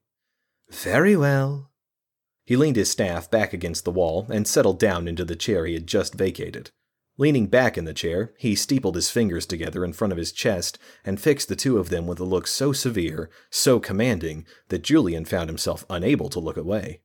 Very 0.69 1.15
well. 1.15 1.70
He 2.51 2.57
leaned 2.57 2.75
his 2.75 2.91
staff 2.91 3.31
back 3.31 3.53
against 3.53 3.85
the 3.85 3.93
wall 3.93 4.27
and 4.29 4.45
settled 4.45 4.77
down 4.77 5.07
into 5.07 5.23
the 5.23 5.37
chair 5.37 5.65
he 5.65 5.73
had 5.73 5.87
just 5.87 6.13
vacated. 6.13 6.69
Leaning 7.17 7.47
back 7.47 7.77
in 7.77 7.85
the 7.85 7.93
chair, 7.93 8.33
he 8.37 8.55
steepled 8.55 8.95
his 8.95 9.09
fingers 9.09 9.45
together 9.45 9.85
in 9.85 9.93
front 9.93 10.11
of 10.11 10.17
his 10.17 10.33
chest 10.33 10.77
and 11.05 11.21
fixed 11.21 11.47
the 11.47 11.55
two 11.55 11.77
of 11.77 11.87
them 11.87 12.05
with 12.05 12.19
a 12.19 12.25
look 12.25 12.47
so 12.47 12.73
severe, 12.73 13.29
so 13.49 13.79
commanding, 13.79 14.45
that 14.67 14.83
Julian 14.83 15.23
found 15.23 15.47
himself 15.47 15.85
unable 15.89 16.27
to 16.27 16.41
look 16.41 16.57
away. 16.57 16.99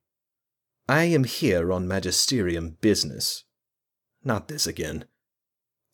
I 0.88 1.04
am 1.04 1.22
here 1.22 1.72
on 1.72 1.86
magisterium 1.86 2.78
business. 2.80 3.44
Not 4.24 4.48
this 4.48 4.66
again. 4.66 5.04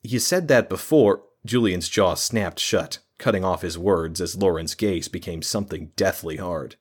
You 0.01 0.19
said 0.19 0.49
that 0.49 0.71
before. 0.71 1.25
Julian's 1.45 1.91
jaw 1.91 2.15
snapped 2.15 2.59
shut, 2.59 3.01
cutting 3.19 3.45
off 3.45 3.61
his 3.61 3.77
words 3.77 4.19
as 4.23 4.35
Lauren's 4.35 4.75
gaze 4.75 5.09
became 5.09 5.43
something 5.43 5.93
deathly 5.95 6.39
hard. 6.39 6.77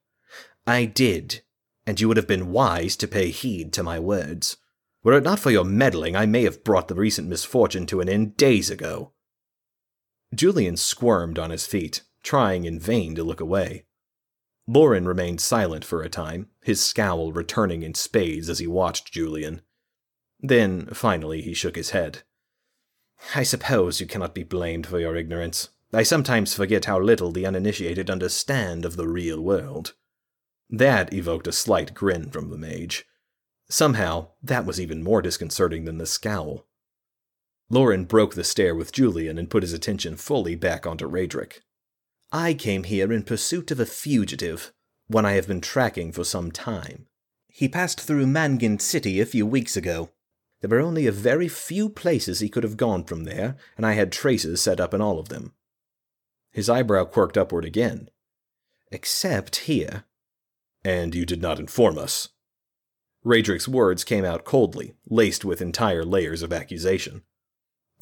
I 0.66 0.86
did, 0.86 1.42
and 1.86 2.00
you 2.00 2.08
would 2.08 2.18
have 2.18 2.28
been 2.28 2.52
wise 2.52 2.96
to 2.98 3.08
pay 3.08 3.30
heed 3.30 3.74
to 3.74 3.84
my 3.84 4.00
words. 4.00 4.58
Were 5.04 5.14
it 5.14 5.24
not 5.24 5.40
for 5.40 5.52
your 5.52 5.66
meddling, 5.66 6.16
I 6.16 6.26
may 6.26 6.44
have 6.44 6.64
brought 6.64 6.88
the 6.88 6.96
recent 6.96 7.28
misfortune 7.28 7.86
to 7.88 8.02
an 8.02 8.10
end 8.10 8.38
days 8.38 8.70
ago. 8.70 9.14
Julian 10.34 10.78
squirmed 10.78 11.40
on 11.40 11.50
his 11.50 11.66
feet, 11.66 12.02
trying 12.24 12.66
in 12.66 12.80
vain 12.80 13.16
to 13.16 13.24
look 13.24 13.42
away. 13.42 13.86
Lauren 14.68 15.08
remained 15.08 15.42
silent 15.42 15.84
for 15.84 16.02
a 16.02 16.10
time, 16.10 16.50
his 16.62 16.82
scowl 16.82 17.34
returning 17.34 17.84
in 17.84 17.94
spades 17.94 18.48
as 18.48 18.60
he 18.60 18.68
watched 18.68 19.12
Julian. 19.12 19.62
Then, 20.40 20.86
finally, 20.88 21.42
he 21.42 21.54
shook 21.54 21.76
his 21.76 21.90
head. 21.90 22.22
I 23.36 23.44
suppose 23.44 24.00
you 24.00 24.08
cannot 24.08 24.34
be 24.34 24.44
blamed 24.44 24.88
for 24.88 25.00
your 25.00 25.16
ignorance. 25.16 25.70
I 25.94 26.04
sometimes 26.04 26.54
forget 26.54 26.86
how 26.86 27.00
little 27.00 27.32
the 27.32 27.46
uninitiated 27.46 28.10
understand 28.10 28.86
of 28.86 28.96
the 28.96 29.08
real 29.08 29.42
world. 29.42 29.94
That 30.72 31.14
evoked 31.14 31.48
a 31.48 31.52
slight 31.52 31.94
grin 31.94 32.30
from 32.30 32.50
the 32.50 32.58
mage. 32.58 33.06
Somehow, 33.70 34.30
that 34.42 34.66
was 34.66 34.80
even 34.80 35.04
more 35.04 35.22
disconcerting 35.22 35.84
than 35.84 35.98
the 35.98 36.06
scowl. 36.06 36.66
Lauren 37.70 38.06
broke 38.06 38.36
the 38.36 38.44
stare 38.44 38.74
with 38.74 38.94
Julian 38.94 39.38
and 39.38 39.50
put 39.50 39.64
his 39.64 39.74
attention 39.74 40.16
fully 40.16 40.56
back 40.56 40.88
onto 40.88 41.08
Radric. 41.08 41.60
I 42.32 42.54
came 42.54 42.84
here 42.84 43.12
in 43.12 43.24
pursuit 43.24 43.72
of 43.72 43.80
a 43.80 43.86
fugitive, 43.86 44.72
one 45.08 45.26
I 45.26 45.34
have 45.34 45.48
been 45.48 45.62
tracking 45.62 46.14
for 46.14 46.24
some 46.24 46.52
time. 46.52 47.08
He 47.50 47.68
passed 47.68 48.00
through 48.00 48.28
Mangin 48.28 48.80
City 48.80 49.20
a 49.20 49.26
few 49.26 49.46
weeks 49.46 49.76
ago. 49.76 50.12
There 50.62 50.70
were 50.70 50.86
only 50.86 51.06
a 51.06 51.12
very 51.12 51.50
few 51.50 51.90
places 51.90 52.40
he 52.40 52.50
could 52.50 52.64
have 52.64 52.78
gone 52.78 53.04
from 53.04 53.26
there, 53.26 53.58
and 53.76 53.86
I 53.86 53.94
had 53.94 54.12
traces 54.12 54.62
set 54.62 54.80
up 54.80 54.94
in 54.94 55.02
all 55.02 55.20
of 55.20 55.28
them. 55.28 55.54
His 56.52 56.70
eyebrow 56.70 57.06
quirked 57.06 57.38
upward 57.38 57.66
again. 57.66 58.10
Except 58.90 59.56
here. 59.58 60.06
And 60.84 61.14
you 61.14 61.26
did 61.26 61.42
not 61.42 61.60
inform 61.60 61.98
us, 61.98 62.30
Radric's 63.24 63.68
words 63.68 64.04
came 64.04 64.26
out 64.26 64.46
coldly, 64.46 64.96
laced 65.08 65.46
with 65.46 65.62
entire 65.62 66.04
layers 66.04 66.42
of 66.42 66.52
accusation. 66.52 67.22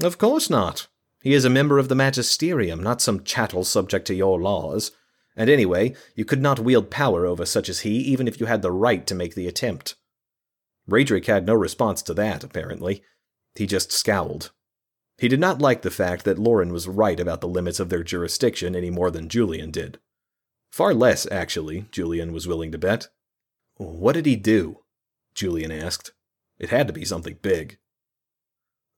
Of 0.01 0.17
course 0.17 0.49
not. 0.49 0.87
He 1.21 1.33
is 1.33 1.43
a 1.43 1.49
member 1.49 1.77
of 1.77 1.89
the 1.89 1.95
magisterium, 1.95 2.81
not 2.81 3.01
some 3.01 3.23
chattel 3.23 3.65
subject 3.65 4.07
to 4.07 4.15
your 4.15 4.39
laws. 4.39 4.91
And 5.35 5.49
anyway, 5.49 5.93
you 6.15 6.23
could 6.23 6.41
not 6.41 6.59
wield 6.59 6.89
power 6.89 7.25
over 7.25 7.45
such 7.45 7.67
as 7.67 7.81
he, 7.81 7.97
even 7.97 8.27
if 8.27 8.39
you 8.39 8.45
had 8.45 8.61
the 8.61 8.71
right 8.71 9.05
to 9.07 9.15
make 9.15 9.35
the 9.35 9.47
attempt. 9.47 9.95
Radric 10.89 11.25
had 11.25 11.45
no 11.45 11.53
response 11.53 12.01
to 12.03 12.13
that, 12.13 12.43
apparently. 12.43 13.03
He 13.55 13.67
just 13.67 13.91
scowled. 13.91 14.51
He 15.17 15.27
did 15.27 15.39
not 15.39 15.61
like 15.61 15.81
the 15.81 15.91
fact 15.91 16.23
that 16.23 16.39
Lauren 16.39 16.71
was 16.71 16.87
right 16.87 17.19
about 17.19 17.41
the 17.41 17.47
limits 17.47 17.81
of 17.81 17.89
their 17.89 18.03
jurisdiction 18.03 18.73
any 18.73 18.89
more 18.89 19.11
than 19.11 19.27
Julian 19.27 19.69
did. 19.69 19.99
Far 20.71 20.93
less, 20.93 21.27
actually, 21.31 21.85
Julian 21.91 22.31
was 22.31 22.47
willing 22.47 22.71
to 22.71 22.77
bet. 22.77 23.07
What 23.75 24.13
did 24.13 24.25
he 24.25 24.35
do? 24.35 24.79
Julian 25.33 25.71
asked. 25.71 26.11
It 26.57 26.69
had 26.69 26.87
to 26.87 26.93
be 26.93 27.05
something 27.05 27.37
big. 27.41 27.77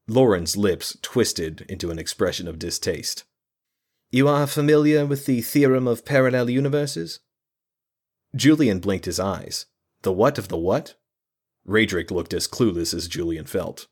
Lauren's 0.07 0.57
lips 0.57 0.97
twisted 1.01 1.61
into 1.69 1.91
an 1.91 1.99
expression 1.99 2.47
of 2.47 2.59
distaste. 2.59 3.23
You 4.09 4.27
are 4.27 4.47
familiar 4.47 5.05
with 5.05 5.25
the 5.25 5.41
theorem 5.41 5.87
of 5.87 6.03
parallel 6.03 6.49
universes? 6.49 7.19
Julian 8.35 8.79
blinked 8.79 9.05
his 9.05 9.19
eyes. 9.19 9.67
The 10.01 10.11
what 10.11 10.37
of 10.37 10.47
the 10.47 10.57
what? 10.57 10.95
Radric 11.67 12.11
looked 12.11 12.33
as 12.33 12.47
clueless 12.47 12.93
as 12.93 13.07
Julian 13.07 13.45
felt. 13.45 13.87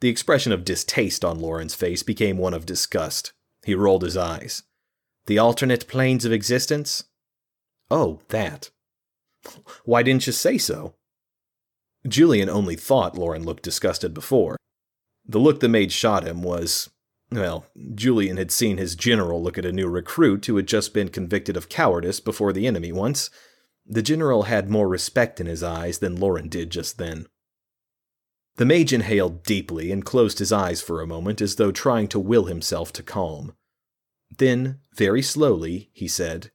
The 0.00 0.08
expression 0.08 0.52
of 0.52 0.64
distaste 0.64 1.24
on 1.24 1.38
Lauren's 1.38 1.74
face 1.74 2.02
became 2.02 2.36
one 2.36 2.52
of 2.52 2.66
disgust. 2.66 3.32
He 3.64 3.74
rolled 3.74 4.02
his 4.02 4.16
eyes. 4.16 4.64
The 5.26 5.38
alternate 5.38 5.86
planes 5.86 6.24
of 6.24 6.32
existence? 6.32 7.04
Oh, 7.92 8.22
that. 8.28 8.70
Why 9.84 10.02
didn't 10.02 10.26
you 10.26 10.32
say 10.32 10.56
so? 10.56 10.94
Julian 12.08 12.48
only 12.48 12.74
thought 12.74 13.18
Lauren 13.18 13.44
looked 13.44 13.62
disgusted 13.62 14.14
before. 14.14 14.56
The 15.26 15.38
look 15.38 15.60
the 15.60 15.68
maid 15.68 15.92
shot 15.92 16.24
him 16.24 16.42
was. 16.42 16.88
Well, 17.30 17.66
Julian 17.94 18.38
had 18.38 18.50
seen 18.50 18.78
his 18.78 18.96
general 18.96 19.42
look 19.42 19.58
at 19.58 19.66
a 19.66 19.72
new 19.72 19.88
recruit 19.88 20.46
who 20.46 20.56
had 20.56 20.66
just 20.66 20.94
been 20.94 21.10
convicted 21.10 21.54
of 21.54 21.68
cowardice 21.68 22.18
before 22.18 22.54
the 22.54 22.66
enemy 22.66 22.92
once. 22.92 23.28
The 23.84 24.00
general 24.00 24.44
had 24.44 24.70
more 24.70 24.88
respect 24.88 25.38
in 25.38 25.46
his 25.46 25.62
eyes 25.62 25.98
than 25.98 26.16
Lauren 26.16 26.48
did 26.48 26.70
just 26.70 26.96
then. 26.96 27.26
The 28.56 28.64
mage 28.64 28.94
inhaled 28.94 29.42
deeply 29.42 29.92
and 29.92 30.02
closed 30.02 30.38
his 30.38 30.50
eyes 30.50 30.80
for 30.80 31.02
a 31.02 31.06
moment 31.06 31.42
as 31.42 31.56
though 31.56 31.72
trying 31.72 32.08
to 32.08 32.18
will 32.18 32.46
himself 32.46 32.90
to 32.94 33.02
calm. 33.02 33.52
Then, 34.38 34.80
very 34.94 35.20
slowly, 35.20 35.90
he 35.92 36.08
said, 36.08 36.52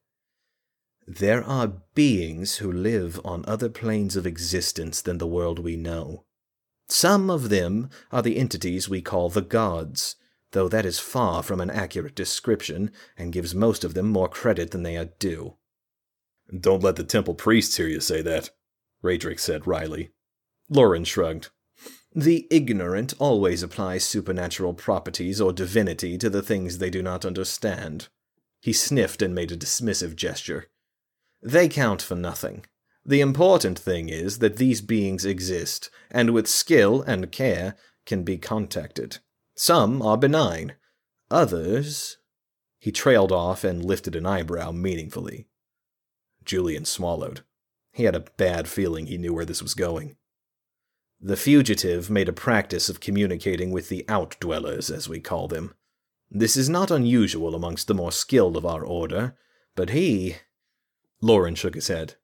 there 1.07 1.41
are 1.45 1.71
beings 1.95 2.57
who 2.57 2.69
live 2.69 3.21
on 3.23 3.45
other 3.47 3.69
planes 3.69 4.17
of 4.17 4.27
existence 4.27 5.01
than 5.01 5.19
the 5.19 5.25
world 5.25 5.57
we 5.57 5.77
know. 5.77 6.25
Some 6.89 7.29
of 7.29 7.47
them 7.47 7.89
are 8.11 8.21
the 8.21 8.35
entities 8.35 8.89
we 8.89 9.01
call 9.01 9.29
the 9.29 9.41
gods, 9.41 10.17
though 10.51 10.67
that 10.67 10.85
is 10.85 10.99
far 10.99 11.43
from 11.43 11.61
an 11.61 11.69
accurate 11.69 12.13
description 12.13 12.91
and 13.17 13.31
gives 13.31 13.55
most 13.55 13.85
of 13.85 13.93
them 13.93 14.09
more 14.09 14.27
credit 14.27 14.71
than 14.71 14.83
they 14.83 14.97
are 14.97 15.09
due. 15.17 15.55
Don't 16.57 16.83
let 16.83 16.97
the 16.97 17.05
temple 17.05 17.35
priests 17.35 17.77
hear 17.77 17.87
you 17.87 18.01
say 18.01 18.21
that, 18.21 18.49
Radric 19.01 19.39
said 19.39 19.65
wryly. 19.65 20.11
Lauren 20.69 21.05
shrugged. 21.05 21.49
The 22.13 22.47
ignorant 22.51 23.13
always 23.17 23.63
apply 23.63 23.99
supernatural 23.99 24.73
properties 24.73 25.39
or 25.39 25.53
divinity 25.53 26.17
to 26.17 26.29
the 26.29 26.41
things 26.41 26.77
they 26.77 26.89
do 26.89 27.01
not 27.01 27.23
understand. 27.23 28.09
He 28.59 28.73
sniffed 28.73 29.21
and 29.21 29.33
made 29.33 29.51
a 29.53 29.57
dismissive 29.57 30.15
gesture. 30.15 30.67
They 31.41 31.70
count 31.70 32.01
for 32.01 32.15
nothing. 32.15 32.65
The 33.06 33.22
important 33.22 33.79
thing 33.79 34.10
is 34.10 34.39
that 34.39 34.58
these 34.58 34.82
beings 34.82 35.24
exist, 35.24 35.89
and 36.12 36.32
with 36.32 36.48
skill 36.48 37.01
and 37.03 37.32
care 37.32 37.75
can 38.06 38.24
be 38.24 38.38
contacted. 38.38 39.20
Some 39.56 40.01
are 40.01 40.17
benign. 40.17 40.74
Others. 41.32 42.17
He 42.79 42.91
trailed 42.91 43.32
off 43.32 43.63
and 43.63 43.84
lifted 43.84 44.15
an 44.15 44.25
eyebrow 44.25 44.72
meaningfully. 44.72 45.48
Julian 46.44 46.86
swallowed. 46.86 47.41
He 47.91 48.03
had 48.03 48.15
a 48.15 48.25
bad 48.38 48.67
feeling 48.67 49.08
he 49.08 49.17
knew 49.17 49.34
where 49.34 49.46
this 49.46 49.63
was 49.63 49.74
going. 49.74 50.17
The 51.20 51.38
fugitive 51.38 52.10
made 52.10 52.29
a 52.29 52.34
practice 52.34 52.89
of 52.89 53.00
communicating 53.00 53.72
with 53.72 53.89
the 53.89 54.06
outdwellers, 54.08 54.94
as 54.94 55.10
we 55.10 55.20
call 55.20 55.48
them. 55.48 55.74
This 56.29 56.56
is 56.56 56.70
not 56.70 56.91
unusual 56.91 57.56
amongst 57.56 57.88
the 57.88 57.96
more 57.96 58.12
skilled 58.12 58.56
of 58.56 58.65
our 58.65 58.84
order, 58.84 59.36
but 59.75 59.89
he 59.89 60.36
Lauren 61.21 61.55
shook 61.55 61.75
his 61.75 61.88
head. 61.88 62.15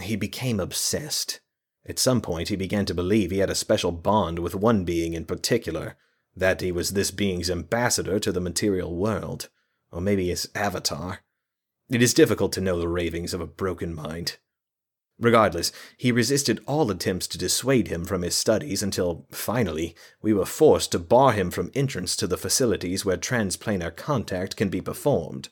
He 0.00 0.16
became 0.16 0.60
obsessed. 0.60 1.40
At 1.86 1.98
some 1.98 2.20
point, 2.20 2.48
he 2.48 2.56
began 2.56 2.84
to 2.86 2.94
believe 2.94 3.30
he 3.30 3.38
had 3.38 3.50
a 3.50 3.54
special 3.54 3.92
bond 3.92 4.38
with 4.38 4.54
one 4.54 4.84
being 4.84 5.14
in 5.14 5.24
particular, 5.24 5.96
that 6.36 6.60
he 6.60 6.72
was 6.72 6.90
this 6.90 7.10
being's 7.10 7.50
ambassador 7.50 8.18
to 8.20 8.32
the 8.32 8.40
material 8.40 8.94
world, 8.94 9.48
or 9.90 10.00
maybe 10.00 10.28
his 10.28 10.48
avatar. 10.54 11.20
It 11.90 12.02
is 12.02 12.14
difficult 12.14 12.52
to 12.52 12.60
know 12.60 12.78
the 12.78 12.88
ravings 12.88 13.34
of 13.34 13.40
a 13.40 13.46
broken 13.46 13.94
mind. 13.94 14.38
Regardless, 15.18 15.72
he 15.96 16.10
resisted 16.10 16.60
all 16.66 16.90
attempts 16.90 17.26
to 17.28 17.38
dissuade 17.38 17.88
him 17.88 18.04
from 18.04 18.22
his 18.22 18.34
studies 18.34 18.82
until, 18.82 19.26
finally, 19.30 19.94
we 20.20 20.32
were 20.32 20.46
forced 20.46 20.92
to 20.92 20.98
bar 20.98 21.32
him 21.32 21.50
from 21.50 21.70
entrance 21.74 22.16
to 22.16 22.26
the 22.26 22.38
facilities 22.38 23.04
where 23.04 23.16
transplanar 23.16 23.94
contact 23.94 24.56
can 24.56 24.68
be 24.68 24.80
performed. 24.80 25.50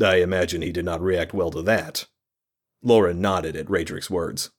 I 0.00 0.16
imagine 0.16 0.62
he 0.62 0.72
did 0.72 0.84
not 0.84 1.00
react 1.00 1.34
well 1.34 1.50
to 1.50 1.62
that. 1.62 2.06
Lauren 2.82 3.20
nodded 3.20 3.56
at 3.56 3.66
Radric's 3.66 4.10
words. 4.10 4.50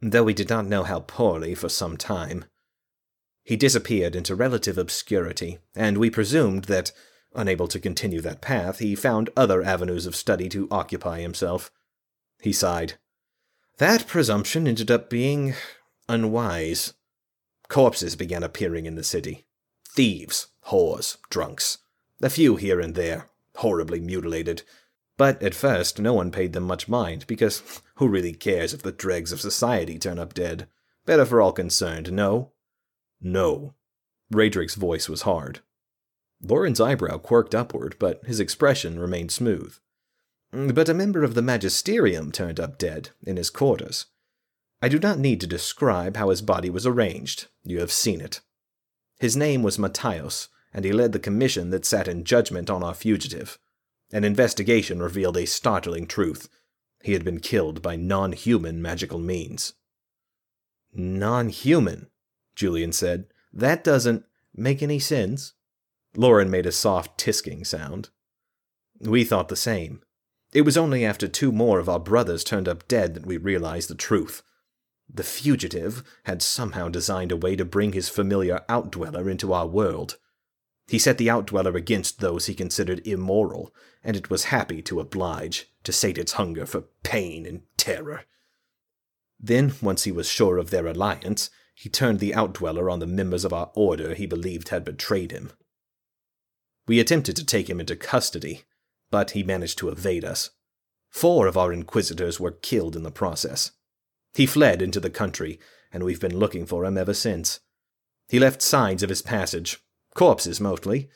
Though 0.00 0.24
we 0.24 0.34
did 0.34 0.48
not 0.48 0.66
know 0.66 0.84
how 0.84 1.00
poorly 1.00 1.54
for 1.54 1.68
some 1.68 1.96
time. 1.96 2.44
He 3.42 3.56
disappeared 3.56 4.14
into 4.14 4.34
relative 4.34 4.78
obscurity, 4.78 5.58
and 5.74 5.98
we 5.98 6.10
presumed 6.10 6.64
that, 6.64 6.92
unable 7.34 7.66
to 7.68 7.80
continue 7.80 8.20
that 8.20 8.40
path, 8.40 8.78
he 8.78 8.94
found 8.94 9.30
other 9.36 9.62
avenues 9.62 10.06
of 10.06 10.14
study 10.14 10.48
to 10.50 10.68
occupy 10.70 11.20
himself. 11.20 11.70
He 12.40 12.52
sighed. 12.52 12.94
That 13.78 14.06
presumption 14.06 14.68
ended 14.68 14.90
up 14.90 15.08
being 15.08 15.54
unwise. 16.08 16.94
Corpses 17.68 18.16
began 18.16 18.42
appearing 18.42 18.86
in 18.86 18.94
the 18.94 19.04
city. 19.04 19.46
Thieves, 19.88 20.48
whores, 20.66 21.16
drunks. 21.30 21.78
A 22.20 22.30
few 22.30 22.56
here 22.56 22.80
and 22.80 22.94
there, 22.94 23.28
horribly 23.58 24.00
mutilated. 24.00 24.62
But 25.16 25.42
at 25.42 25.54
first, 25.54 25.98
no 25.98 26.14
one 26.14 26.30
paid 26.30 26.52
them 26.52 26.64
much 26.64 26.88
mind, 26.88 27.26
because 27.26 27.62
who 27.96 28.08
really 28.08 28.32
cares 28.32 28.72
if 28.72 28.82
the 28.82 28.92
dregs 28.92 29.32
of 29.32 29.40
society 29.40 29.98
turn 29.98 30.18
up 30.18 30.32
dead? 30.32 30.68
Better 31.06 31.24
for 31.24 31.40
all 31.40 31.52
concerned, 31.52 32.12
no? 32.12 32.52
No. 33.20 33.74
Raedric's 34.30 34.76
voice 34.76 35.08
was 35.08 35.22
hard. 35.22 35.60
Loren's 36.40 36.80
eyebrow 36.80 37.18
quirked 37.18 37.54
upward, 37.54 37.96
but 37.98 38.24
his 38.26 38.38
expression 38.38 39.00
remained 39.00 39.32
smooth. 39.32 39.74
But 40.52 40.88
a 40.88 40.94
member 40.94 41.24
of 41.24 41.34
the 41.34 41.42
magisterium 41.42 42.30
turned 42.30 42.60
up 42.60 42.78
dead 42.78 43.10
in 43.24 43.36
his 43.36 43.50
quarters. 43.50 44.06
I 44.80 44.88
do 44.88 45.00
not 45.00 45.18
need 45.18 45.40
to 45.40 45.48
describe 45.48 46.16
how 46.16 46.30
his 46.30 46.42
body 46.42 46.70
was 46.70 46.86
arranged. 46.86 47.48
You 47.64 47.80
have 47.80 47.90
seen 47.90 48.20
it. 48.20 48.40
His 49.18 49.36
name 49.36 49.64
was 49.64 49.78
Matthios, 49.78 50.46
and 50.72 50.84
he 50.84 50.92
led 50.92 51.12
the 51.12 51.18
commission 51.18 51.70
that 51.70 51.84
sat 51.84 52.08
in 52.08 52.24
judgment 52.24 52.68
on 52.70 52.82
our 52.82 52.94
fugitive. 52.94 53.58
An 54.12 54.24
investigation 54.24 55.02
revealed 55.02 55.36
a 55.36 55.46
startling 55.46 56.06
truth. 56.06 56.48
He 57.02 57.12
had 57.12 57.24
been 57.24 57.40
killed 57.40 57.82
by 57.82 57.96
non 57.96 58.32
human 58.32 58.80
magical 58.82 59.18
means. 59.18 59.74
Non 60.94 61.48
human, 61.48 62.08
Julian 62.54 62.92
said. 62.92 63.26
That 63.52 63.84
doesn't 63.84 64.24
make 64.54 64.82
any 64.82 64.98
sense. 64.98 65.54
Lauren 66.16 66.50
made 66.50 66.66
a 66.66 66.72
soft 66.72 67.18
tisking 67.18 67.64
sound. 67.64 68.08
We 69.00 69.24
thought 69.24 69.48
the 69.48 69.56
same. 69.56 70.02
It 70.52 70.62
was 70.62 70.76
only 70.76 71.04
after 71.04 71.28
two 71.28 71.52
more 71.52 71.78
of 71.78 71.88
our 71.88 72.00
brothers 72.00 72.42
turned 72.42 72.68
up 72.68 72.88
dead 72.88 73.14
that 73.14 73.26
we 73.26 73.36
realized 73.36 73.90
the 73.90 73.94
truth. 73.94 74.42
The 75.12 75.22
fugitive 75.22 76.02
had 76.24 76.42
somehow 76.42 76.88
designed 76.88 77.32
a 77.32 77.36
way 77.36 77.56
to 77.56 77.64
bring 77.64 77.92
his 77.92 78.08
familiar 78.08 78.62
outdweller 78.68 79.30
into 79.30 79.52
our 79.52 79.66
world. 79.66 80.16
He 80.88 80.98
set 80.98 81.18
the 81.18 81.28
outdweller 81.28 81.76
against 81.76 82.20
those 82.20 82.46
he 82.46 82.54
considered 82.54 83.06
immoral, 83.06 83.74
and 84.02 84.16
it 84.16 84.30
was 84.30 84.44
happy 84.44 84.80
to 84.82 85.00
oblige, 85.00 85.70
to 85.84 85.92
sate 85.92 86.16
its 86.16 86.32
hunger 86.32 86.64
for 86.64 86.84
pain 87.02 87.44
and 87.44 87.62
terror. 87.76 88.24
Then, 89.38 89.74
once 89.82 90.04
he 90.04 90.12
was 90.12 90.28
sure 90.28 90.56
of 90.56 90.70
their 90.70 90.86
alliance, 90.86 91.50
he 91.74 91.90
turned 91.90 92.20
the 92.20 92.32
outdweller 92.32 92.90
on 92.90 93.00
the 93.00 93.06
members 93.06 93.44
of 93.44 93.52
our 93.52 93.70
order 93.74 94.14
he 94.14 94.26
believed 94.26 94.70
had 94.70 94.84
betrayed 94.84 95.30
him. 95.30 95.52
We 96.88 97.00
attempted 97.00 97.36
to 97.36 97.44
take 97.44 97.68
him 97.68 97.80
into 97.80 97.94
custody, 97.94 98.62
but 99.10 99.32
he 99.32 99.42
managed 99.42 99.78
to 99.78 99.90
evade 99.90 100.24
us. 100.24 100.50
Four 101.10 101.46
of 101.46 101.56
our 101.56 101.70
inquisitors 101.70 102.40
were 102.40 102.50
killed 102.50 102.96
in 102.96 103.02
the 103.02 103.10
process. 103.10 103.72
He 104.34 104.46
fled 104.46 104.80
into 104.80 105.00
the 105.00 105.10
country, 105.10 105.60
and 105.92 106.02
we've 106.02 106.20
been 106.20 106.38
looking 106.38 106.64
for 106.64 106.84
him 106.86 106.96
ever 106.96 107.14
since. 107.14 107.60
He 108.28 108.38
left 108.38 108.62
signs 108.62 109.02
of 109.02 109.10
his 109.10 109.22
passage, 109.22 109.78
corpses 110.18 110.60
mostly, 110.60 111.08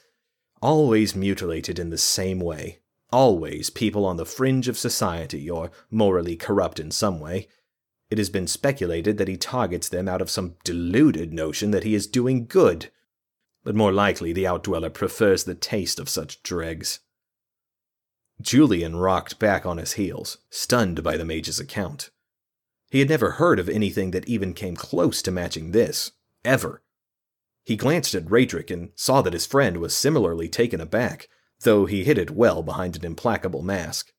always 0.61 1.17
mutilated 1.17 1.77
in 1.77 1.91
the 1.91 1.99
same 1.99 2.39
way, 2.39 2.79
always 3.11 3.69
people 3.69 4.07
on 4.07 4.17
the 4.17 4.25
fringe 4.25 4.69
of 4.69 4.79
society 4.79 5.51
or 5.51 5.73
morally 5.91 6.37
corrupt 6.37 6.79
in 6.79 6.93
some 6.93 7.19
way. 7.19 7.49
It 8.13 8.19
has 8.19 8.31
been 8.31 8.47
speculated 8.47 9.19
that 9.19 9.27
he 9.27 9.37
targets 9.37 9.89
them 9.89 10.07
out 10.07 10.23
of 10.23 10.31
some 10.31 10.55
deluded 10.63 11.33
notion 11.33 11.73
that 11.73 11.83
he 11.83 11.97
is 11.97 12.07
doing 12.07 12.47
good. 12.47 12.91
But 13.65 13.75
more 13.75 13.93
likely, 13.93 14.33
the 14.33 14.45
outdweller 14.45 14.95
prefers 14.95 15.43
the 15.43 15.57
taste 15.57 15.99
of 15.99 16.09
such 16.09 16.41
dregs. 16.45 17.01
Julian 18.41 18.95
rocked 18.95 19.41
back 19.41 19.67
on 19.67 19.79
his 19.79 19.95
heels, 19.95 20.39
stunned 20.49 21.03
by 21.03 21.17
the 21.17 21.25
mage's 21.25 21.59
account. 21.59 22.11
He 22.89 23.01
had 23.01 23.09
never 23.09 23.33
heard 23.33 23.59
of 23.59 23.69
anything 23.69 24.13
that 24.13 24.29
even 24.29 24.55
came 24.55 24.77
close 24.77 25.23
to 25.23 25.33
matching 25.33 25.73
this, 25.73 26.13
ever. 26.45 26.83
He 27.65 27.77
glanced 27.77 28.15
at 28.15 28.27
Raedric 28.27 28.71
and 28.71 28.91
saw 28.95 29.23
that 29.23 29.33
his 29.33 29.47
friend 29.47 29.79
was 29.79 29.95
similarly 29.95 30.49
taken 30.49 30.81
aback, 30.81 31.29
though 31.61 31.87
he 31.87 32.05
hid 32.05 32.19
it 32.19 32.31
well 32.31 32.63
behind 32.63 32.97
an 32.97 33.05
implacable 33.05 33.63
mask. 33.63 34.13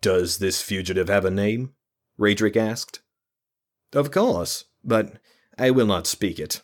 Does 0.00 0.38
this 0.38 0.60
fugitive 0.60 1.08
have 1.08 1.24
a 1.24 1.30
name? 1.30 1.74
Raedric 2.18 2.56
asked. 2.56 3.00
Of 3.92 4.10
course, 4.10 4.64
but 4.84 5.14
I 5.58 5.70
will 5.70 5.86
not 5.86 6.06
speak 6.06 6.38
it. 6.38 6.62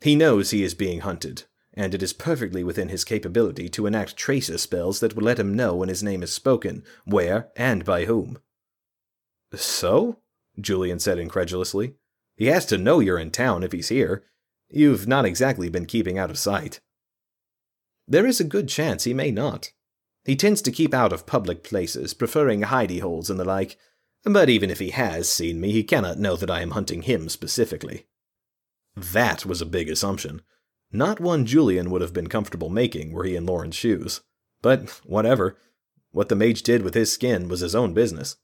He 0.00 0.14
knows 0.14 0.50
he 0.50 0.62
is 0.62 0.74
being 0.74 1.00
hunted, 1.00 1.44
and 1.74 1.94
it 1.94 2.02
is 2.02 2.12
perfectly 2.12 2.62
within 2.62 2.88
his 2.88 3.04
capability 3.04 3.68
to 3.70 3.86
enact 3.86 4.16
tracer 4.16 4.58
spells 4.58 5.00
that 5.00 5.14
will 5.14 5.24
let 5.24 5.38
him 5.38 5.54
know 5.54 5.74
when 5.74 5.88
his 5.88 6.02
name 6.02 6.22
is 6.22 6.32
spoken, 6.32 6.82
where, 7.04 7.50
and 7.56 7.84
by 7.84 8.04
whom. 8.04 8.38
So? 9.54 10.20
Julian 10.58 10.98
said 10.98 11.18
incredulously. 11.18 11.94
He 12.36 12.46
has 12.46 12.66
to 12.66 12.78
know 12.78 13.00
you're 13.00 13.18
in 13.18 13.30
town 13.30 13.62
if 13.62 13.72
he's 13.72 13.88
here. 13.88 14.24
You've 14.68 15.06
not 15.06 15.24
exactly 15.24 15.68
been 15.68 15.86
keeping 15.86 16.18
out 16.18 16.30
of 16.30 16.38
sight. 16.38 16.80
There 18.08 18.26
is 18.26 18.40
a 18.40 18.44
good 18.44 18.68
chance 18.68 19.04
he 19.04 19.14
may 19.14 19.30
not. 19.30 19.72
He 20.24 20.36
tends 20.36 20.60
to 20.62 20.72
keep 20.72 20.92
out 20.92 21.12
of 21.12 21.26
public 21.26 21.62
places, 21.62 22.14
preferring 22.14 22.62
hidey 22.62 23.00
holes 23.00 23.30
and 23.30 23.38
the 23.38 23.44
like, 23.44 23.76
but 24.24 24.50
even 24.50 24.70
if 24.70 24.80
he 24.80 24.90
has 24.90 25.28
seen 25.28 25.60
me, 25.60 25.70
he 25.70 25.84
cannot 25.84 26.18
know 26.18 26.34
that 26.34 26.50
I 26.50 26.60
am 26.60 26.72
hunting 26.72 27.02
him 27.02 27.28
specifically. 27.28 28.06
That 28.96 29.46
was 29.46 29.60
a 29.60 29.66
big 29.66 29.88
assumption. 29.88 30.42
Not 30.90 31.20
one 31.20 31.46
Julian 31.46 31.90
would 31.90 32.02
have 32.02 32.12
been 32.12 32.28
comfortable 32.28 32.68
making 32.68 33.12
were 33.12 33.24
he 33.24 33.36
in 33.36 33.46
Loren's 33.46 33.76
shoes. 33.76 34.20
But 34.62 35.00
whatever. 35.04 35.56
What 36.10 36.28
the 36.28 36.34
mage 36.34 36.62
did 36.62 36.82
with 36.82 36.94
his 36.94 37.12
skin 37.12 37.48
was 37.48 37.60
his 37.60 37.74
own 37.74 37.94
business. 37.94 38.36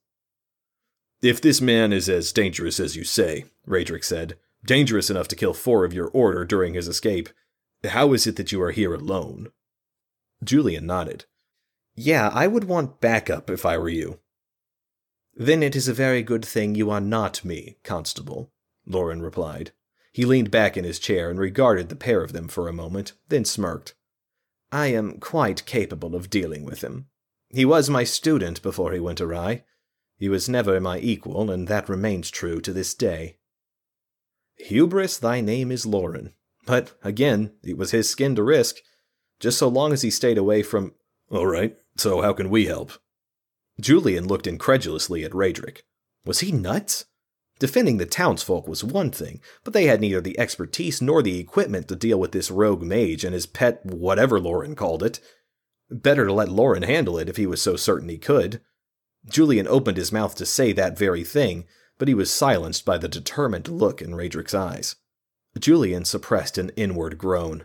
If 1.21 1.41
this 1.41 1.61
man 1.61 1.93
is 1.93 2.09
as 2.09 2.33
dangerous 2.33 2.79
as 2.79 2.97
you 2.97 3.05
say, 3.05 3.47
Raedric 3.67 4.05
said, 4.05 4.37
dangerous 4.65 5.11
enough 5.11 5.29
to 5.29 5.37
kill 5.37 5.55
four 5.55 5.85
of 5.85 5.93
your 5.93 6.09
order 6.09 6.45
during 6.45 6.75
his 6.75 6.89
escape, 6.89 7.29
how 7.85 8.13
is 8.13 8.27
it 8.27 8.37
that 8.37 8.53
you 8.53 8.63
are 8.63 8.71
here 8.71 8.95
alone? 8.95 9.51
Julian 10.45 10.87
nodded. 10.87 11.25
Yeah, 11.95 12.31
I 12.33 12.47
would 12.47 12.65
want 12.65 13.01
backup 13.01 13.51
if 13.51 13.67
I 13.67 13.77
were 13.77 13.89
you. 13.89 14.21
Then 15.35 15.63
it 15.63 15.75
is 15.75 15.89
a 15.89 15.95
very 15.95 16.23
good 16.23 16.45
thing 16.45 16.75
you 16.75 16.91
are 16.91 17.01
not 17.01 17.45
me, 17.45 17.79
Constable, 17.83 18.53
Loren 18.87 19.23
replied. 19.23 19.73
He 20.13 20.25
leaned 20.25 20.51
back 20.51 20.77
in 20.77 20.85
his 20.85 20.99
chair 20.99 21.31
and 21.31 21.39
regarded 21.39 21.89
the 21.89 21.97
pair 21.97 22.23
of 22.23 22.33
them 22.33 22.49
for 22.49 22.69
a 22.69 22.73
moment, 22.73 23.13
then 23.29 23.45
smirked. 23.45 23.95
I 24.71 24.89
am 24.89 25.19
quite 25.19 25.67
capable 25.67 26.15
of 26.15 26.31
dealing 26.31 26.65
with 26.65 26.83
him. 26.83 27.07
He 27.51 27.65
was 27.65 27.91
my 27.91 28.05
student 28.05 28.63
before 28.63 28.93
he 28.93 29.01
went 29.01 29.21
awry, 29.21 29.65
he 30.23 30.29
was 30.29 30.49
never 30.49 30.81
my 30.81 31.01
equal, 31.01 31.51
and 31.51 31.67
that 31.67 31.89
remains 31.89 32.31
true 32.31 32.61
to 32.61 32.73
this 32.73 32.95
day. 32.95 33.39
Hubris, 34.63 35.19
thy 35.19 35.41
name 35.41 35.73
is 35.73 35.87
Lauren. 35.87 36.33
But 36.67 36.93
again, 37.03 37.53
it 37.65 37.77
was 37.77 37.91
his 37.91 38.09
skin 38.09 38.35
to 38.37 38.43
risk, 38.43 38.77
just 39.41 39.59
so 39.59 39.69
long 39.69 39.93
as 39.93 40.03
he 40.03 40.11
stayed 40.11 40.39
away 40.39 40.63
from. 40.63 40.95
All 41.31 41.47
right, 41.47 41.77
so 41.97 42.23
how 42.23 42.33
can 42.33 42.51
we 42.51 42.67
help? 42.67 42.93
Julian 43.81 44.27
looked 44.27 44.47
incredulously 44.47 45.25
at 45.25 45.33
Raedric. 45.33 45.83
Was 46.25 46.41
he 46.41 46.53
nuts? 46.53 47.07
Defending 47.59 47.99
the 47.99 48.07
townsfolk 48.07 48.69
was 48.69 48.85
one 48.85 49.11
thing, 49.11 49.41
but 49.65 49.73
they 49.73 49.87
had 49.87 50.01
neither 50.01 50.21
the 50.21 50.39
expertise 50.39 51.01
nor 51.03 51.23
the 51.23 51.39
equipment 51.39 51.89
to 51.89 51.97
deal 51.97 52.19
with 52.19 52.33
this 52.33 52.51
rogue 52.51 52.83
mage 52.83 53.25
and 53.25 53.35
his 53.35 53.47
pet 53.47 53.85
whatever 53.85 54.39
Lauren 54.39 54.75
called 54.75 55.03
it. 55.03 55.21
Better 55.91 56.27
to 56.27 56.33
let 56.33 56.49
Lauren 56.49 56.83
handle 56.83 57.19
it 57.19 57.29
if 57.29 57.37
he 57.37 57.47
was 57.47 57.61
so 57.61 57.77
certain 57.77 58.09
he 58.09 58.19
could. 58.19 58.61
Julian 59.29 59.69
opened 59.69 59.97
his 59.97 60.13
mouth 60.13 60.35
to 60.37 60.47
say 60.47 60.73
that 60.73 60.99
very 60.99 61.25
thing, 61.25 61.65
but 62.03 62.09
he 62.09 62.15
was 62.15 62.33
silenced 62.33 62.85
by 62.85 62.99
the 62.99 63.07
determined 63.07 63.69
look 63.69 64.03
in 64.03 64.13
Raedric's 64.13 64.55
eyes. 64.55 64.97
Julian 65.57 66.05
suppressed 66.05 66.59
an 66.59 66.71
inward 66.71 67.17
groan. 67.17 67.65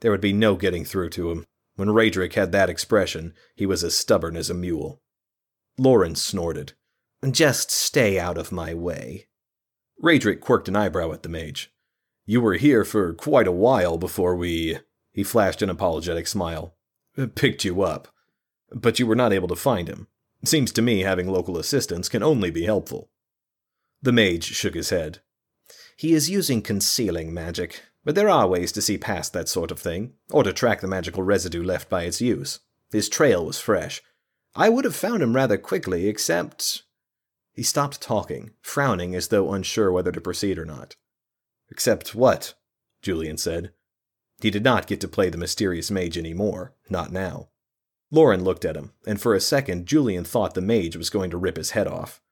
There 0.00 0.10
would 0.10 0.20
be 0.20 0.34
no 0.34 0.54
getting 0.56 0.84
through 0.84 1.08
to 1.12 1.30
him. 1.30 1.46
When 1.76 1.88
Raedric 1.88 2.34
had 2.34 2.52
that 2.52 2.68
expression, 2.68 3.32
he 3.56 3.64
was 3.64 3.82
as 3.82 3.96
stubborn 3.96 4.36
as 4.36 4.50
a 4.50 4.54
mule. 4.54 5.00
Loren 5.78 6.14
snorted. 6.14 6.74
Just 7.30 7.70
stay 7.70 8.20
out 8.20 8.36
of 8.36 8.52
my 8.52 8.74
way. 8.74 9.28
Raedric 9.98 10.40
quirked 10.40 10.68
an 10.68 10.76
eyebrow 10.76 11.12
at 11.12 11.22
the 11.22 11.30
mage. 11.30 11.72
You 12.26 12.42
were 12.42 12.56
here 12.56 12.84
for 12.84 13.14
quite 13.14 13.48
a 13.48 13.50
while 13.50 13.96
before 13.96 14.36
we. 14.36 14.76
He 15.10 15.24
flashed 15.24 15.62
an 15.62 15.70
apologetic 15.70 16.26
smile. 16.26 16.74
Picked 17.34 17.64
you 17.64 17.80
up. 17.80 18.08
But 18.70 18.98
you 18.98 19.06
were 19.06 19.16
not 19.16 19.32
able 19.32 19.48
to 19.48 19.56
find 19.56 19.88
him. 19.88 20.06
Seems 20.44 20.70
to 20.72 20.82
me 20.82 21.00
having 21.00 21.28
local 21.28 21.56
assistance 21.56 22.10
can 22.10 22.22
only 22.22 22.50
be 22.50 22.66
helpful. 22.66 23.08
The 24.02 24.12
mage 24.12 24.44
shook 24.44 24.74
his 24.74 24.90
head. 24.90 25.20
He 25.96 26.14
is 26.14 26.30
using 26.30 26.62
concealing 26.62 27.34
magic, 27.34 27.82
but 28.04 28.14
there 28.14 28.30
are 28.30 28.48
ways 28.48 28.72
to 28.72 28.82
see 28.82 28.96
past 28.96 29.32
that 29.34 29.48
sort 29.48 29.70
of 29.70 29.78
thing, 29.78 30.14
or 30.30 30.42
to 30.42 30.52
track 30.52 30.80
the 30.80 30.86
magical 30.86 31.22
residue 31.22 31.62
left 31.62 31.90
by 31.90 32.04
its 32.04 32.20
use. 32.20 32.60
His 32.90 33.08
trail 33.08 33.44
was 33.44 33.60
fresh. 33.60 34.00
I 34.54 34.68
would 34.68 34.84
have 34.84 34.96
found 34.96 35.22
him 35.22 35.36
rather 35.36 35.58
quickly, 35.58 36.08
except. 36.08 36.82
He 37.52 37.62
stopped 37.62 38.00
talking, 38.00 38.52
frowning 38.62 39.14
as 39.14 39.28
though 39.28 39.52
unsure 39.52 39.92
whether 39.92 40.12
to 40.12 40.20
proceed 40.20 40.58
or 40.58 40.64
not. 40.64 40.96
Except 41.70 42.14
what? 42.14 42.54
Julian 43.02 43.36
said. 43.36 43.72
He 44.40 44.50
did 44.50 44.64
not 44.64 44.86
get 44.86 45.00
to 45.02 45.08
play 45.08 45.28
the 45.28 45.36
mysterious 45.36 45.90
mage 45.90 46.16
any 46.16 46.32
more, 46.32 46.74
not 46.88 47.12
now. 47.12 47.50
Loren 48.10 48.42
looked 48.42 48.64
at 48.64 48.76
him, 48.76 48.92
and 49.06 49.20
for 49.20 49.34
a 49.34 49.40
second 49.40 49.86
Julian 49.86 50.24
thought 50.24 50.54
the 50.54 50.62
mage 50.62 50.96
was 50.96 51.10
going 51.10 51.30
to 51.30 51.36
rip 51.36 51.56
his 51.56 51.72
head 51.72 51.86
off. 51.86 52.22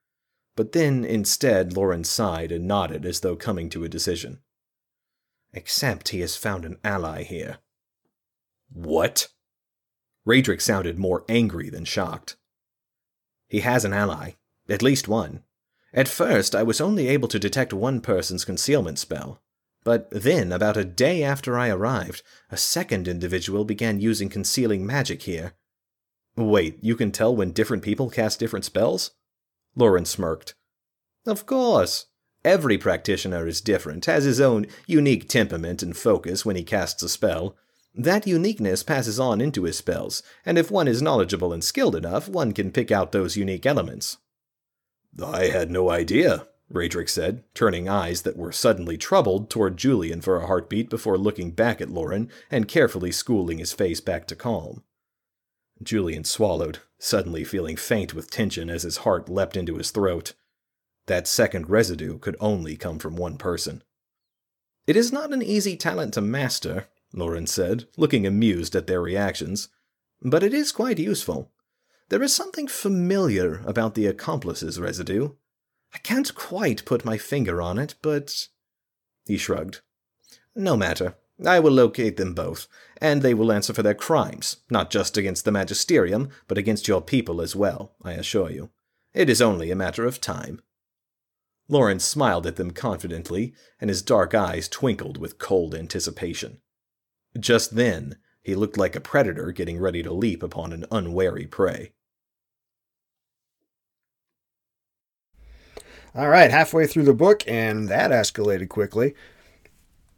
But 0.59 0.73
then, 0.73 1.05
instead, 1.05 1.77
Loren 1.77 2.03
sighed 2.03 2.51
and 2.51 2.66
nodded 2.66 3.07
as 3.07 3.21
though 3.21 3.37
coming 3.37 3.71
to 3.71 3.85
a 3.85 3.88
decision. 3.88 4.40
Except 5.53 6.09
he 6.09 6.18
has 6.18 6.35
found 6.35 6.64
an 6.64 6.79
ally 6.83 7.23
here. 7.23 7.59
What? 8.68 9.29
Radric 10.27 10.61
sounded 10.61 10.99
more 10.99 11.25
angry 11.29 11.71
than 11.71 11.85
shocked. 11.85 12.35
He 13.47 13.61
has 13.61 13.85
an 13.85 13.92
ally, 13.92 14.33
at 14.68 14.83
least 14.83 15.07
one. 15.07 15.44
At 15.94 16.09
first, 16.09 16.57
I 16.57 16.64
was 16.64 16.81
only 16.81 17.07
able 17.07 17.29
to 17.29 17.38
detect 17.38 17.73
one 17.73 18.01
person's 18.01 18.44
concealment 18.44 18.99
spell. 18.99 19.40
But 19.85 20.11
then, 20.11 20.51
about 20.51 20.77
a 20.77 20.85
day 20.85 21.23
after 21.23 21.57
I 21.57 21.68
arrived, 21.68 22.25
a 22.51 22.57
second 22.57 23.07
individual 23.07 23.64
began 23.64 24.01
using 24.01 24.29
concealing 24.29 24.85
magic 24.85 25.23
here. 25.23 25.53
Wait, 26.35 26.81
you 26.83 26.97
can 26.97 27.12
tell 27.12 27.37
when 27.37 27.53
different 27.53 27.85
people 27.85 28.11
cast 28.11 28.40
different 28.40 28.64
spells? 28.64 29.12
Lauren 29.76 30.04
smirked. 30.04 30.54
Of 31.26 31.46
course. 31.46 32.07
Every 32.44 32.78
practitioner 32.78 33.46
is 33.46 33.61
different, 33.61 34.07
has 34.07 34.24
his 34.24 34.40
own 34.40 34.66
unique 34.87 35.28
temperament 35.28 35.83
and 35.83 35.96
focus 35.96 36.46
when 36.46 36.57
he 36.57 36.62
casts 36.62 37.02
a 37.02 37.09
spell. 37.09 37.57
That 37.94 38.26
uniqueness 38.26 38.83
passes 38.83 39.18
on 39.18 39.40
into 39.40 39.64
his 39.64 39.76
spells, 39.76 40.22
and 40.46 40.57
if 40.57 40.70
one 40.70 40.87
is 40.87 41.02
knowledgeable 41.02 41.52
and 41.52 41.64
skilled 41.64 41.96
enough, 41.96 42.28
one 42.28 42.52
can 42.52 42.70
pick 42.70 42.92
out 42.92 43.12
those 43.12 43.37
unique 43.37 43.66
elements. 43.66 44.18
I 45.22 45.46
had 45.46 45.70
no 45.70 45.90
idea, 45.90 46.46
Radric 46.72 47.09
said, 47.09 47.42
turning 47.54 47.88
eyes 47.88 48.22
that 48.22 48.37
were 48.37 48.52
suddenly 48.52 48.96
troubled 48.96 49.50
toward 49.50 49.76
Julian 49.76 50.20
for 50.20 50.37
a 50.37 50.46
heartbeat 50.46 50.88
before 50.88 51.18
looking 51.18 51.50
back 51.50 51.81
at 51.81 51.90
Lauren 51.90 52.31
and 52.50 52.68
carefully 52.68 53.11
schooling 53.11 53.59
his 53.59 53.72
face 53.72 54.00
back 54.00 54.26
to 54.28 54.37
calm. 54.37 54.85
Julian 55.82 56.24
swallowed, 56.24 56.78
suddenly 56.98 57.44
feeling 57.44 57.76
faint 57.76 58.14
with 58.14 58.30
tension 58.30 58.68
as 58.68 58.82
his 58.82 58.98
heart 58.98 59.28
leapt 59.28 59.56
into 59.56 59.76
his 59.76 59.90
throat. 59.90 60.34
That 61.06 61.26
second 61.26 61.70
residue 61.70 62.18
could 62.18 62.36
only 62.40 62.76
come 62.76 62.98
from 62.98 63.16
one 63.16 63.38
person. 63.38 63.82
It 64.86 64.96
is 64.96 65.12
not 65.12 65.32
an 65.32 65.42
easy 65.42 65.76
talent 65.76 66.14
to 66.14 66.20
master, 66.20 66.88
Lauren 67.12 67.46
said, 67.46 67.86
looking 67.96 68.26
amused 68.26 68.74
at 68.74 68.86
their 68.86 69.00
reactions, 69.00 69.68
but 70.22 70.42
it 70.42 70.52
is 70.52 70.72
quite 70.72 70.98
useful. 70.98 71.50
There 72.08 72.22
is 72.22 72.34
something 72.34 72.68
familiar 72.68 73.62
about 73.66 73.94
the 73.94 74.06
accomplice's 74.06 74.80
residue. 74.80 75.32
I 75.94 75.98
can't 75.98 76.34
quite 76.34 76.84
put 76.84 77.04
my 77.04 77.18
finger 77.18 77.60
on 77.62 77.78
it, 77.78 77.94
but. 78.02 78.48
He 79.26 79.36
shrugged. 79.36 79.80
No 80.54 80.76
matter. 80.76 81.16
I 81.46 81.61
will 81.61 81.72
locate 81.72 82.16
them 82.16 82.35
both, 82.35 82.66
and 83.01 83.22
they 83.22 83.35
will 83.35 83.53
answer 83.53 83.72
for 83.72 83.83
their 83.83 83.94
crimes, 83.94 84.57
not 84.70 84.90
just 84.90 85.16
against 85.16 85.44
the 85.44 85.53
Magisterium, 85.53 86.31
but 86.48 86.59
against 86.59 86.88
your 86.88 87.01
people 87.01 87.40
as 87.40 87.55
well, 87.55 87.94
I 88.03 88.12
assure 88.12 88.51
you. 88.51 88.70
It 89.14 89.31
is 89.31 89.40
only 89.40 89.70
a 89.70 89.77
matter 89.77 90.05
of 90.05 90.20
time. 90.20 90.61
Lawrence 91.68 92.05
smiled 92.05 92.46
at 92.46 92.57
them 92.57 92.70
confidently, 92.70 93.55
and 93.81 93.88
his 93.88 94.03
dark 94.03 94.35
eyes 94.35 94.68
twinkled 94.68 95.18
with 95.18 95.38
cold 95.38 95.74
anticipation. 95.74 96.61
Just 97.38 97.77
then, 97.77 98.16
he 98.42 98.55
looked 98.55 98.79
like 98.79 98.96
a 98.96 99.01
predator 99.01 99.53
getting 99.53 99.79
ready 99.79 100.03
to 100.03 100.12
leap 100.12 100.42
upon 100.42 100.72
an 100.72 100.87
unwary 100.90 101.46
prey. 101.46 101.92
All 106.14 106.29
right, 106.29 106.51
halfway 106.51 106.87
through 106.87 107.05
the 107.05 107.12
book, 107.12 107.46
and 107.46 107.88
that 107.88 108.11
escalated 108.11 108.70
quickly. 108.70 109.14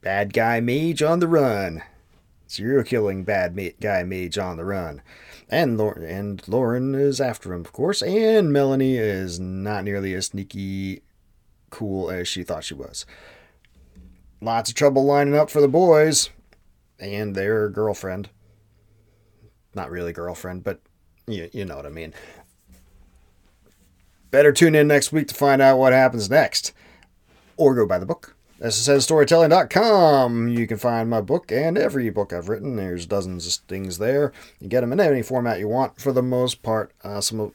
Bad 0.01 0.33
guy 0.33 0.61
mage 0.61 1.03
on 1.03 1.21
the 1.21 1.29
run. 1.29 1.83
Serial 2.47 2.83
killing 2.83 3.23
bad 3.23 3.55
ma- 3.55 3.77
guy 3.81 4.03
mage 4.03 4.39
on 4.39 4.57
the 4.57 4.65
run. 4.65 5.03
And, 5.49 5.77
Lauren, 5.77 6.05
and 6.05 6.49
Lauren 6.49 6.95
is 6.95 7.21
after 7.21 7.53
him, 7.53 7.61
of 7.61 7.73
course, 7.73 8.03
and 8.03 8.53
Melanie 8.53 8.97
is 8.97 9.39
not 9.39 9.85
nearly 9.85 10.15
as 10.15 10.27
sneaky 10.27 11.03
cool 11.71 12.11
as 12.11 12.29
she 12.29 12.43
thought 12.43 12.65
she 12.65 12.75
was. 12.75 13.05
Lots 14.41 14.71
of 14.71 14.77
trouble 14.77 15.05
lining 15.05 15.37
up 15.37 15.51
for 15.51 15.61
the 15.61 15.69
boys 15.69 16.31
and 16.99 17.35
their 17.35 17.69
girlfriend. 17.69 18.31
Not 19.75 19.91
really 19.91 20.13
girlfriend, 20.13 20.65
but 20.65 20.81
you, 21.27 21.51
you 21.53 21.65
know 21.65 21.77
what 21.77 21.87
I 21.87 21.91
mean. 21.91 22.15
Better 24.31 24.53
tune 24.53 24.75
in 24.75 24.89
next 24.89 25.13
week 25.13 25.29
to 25.29 25.35
find 25.35 25.61
out 25.61 25.79
what 25.79 25.93
happens 25.93 26.31
next. 26.31 26.73
Or 27.57 27.75
go 27.75 27.87
by 27.87 27.99
the 27.99 28.07
book. 28.07 28.35
SSNstorytelling.com. 28.61 30.49
You 30.49 30.67
can 30.67 30.77
find 30.77 31.09
my 31.09 31.21
book 31.21 31.51
and 31.51 31.79
every 31.79 32.11
book 32.11 32.33
I've 32.33 32.49
written. 32.49 32.77
There's 32.77 33.07
dozens 33.07 33.47
of 33.47 33.55
things 33.67 33.99
there. 33.99 34.33
You 34.61 34.69
get 34.69 34.83
them 34.83 34.93
in 34.93 35.01
any 35.01 35.23
format 35.23 35.59
you 35.59 35.69
want 35.69 36.01
for 36.01 36.13
the 36.13 36.23
most 36.23 36.63
part. 36.63 36.93
Uh, 37.03 37.21
some 37.21 37.41
of 37.41 37.53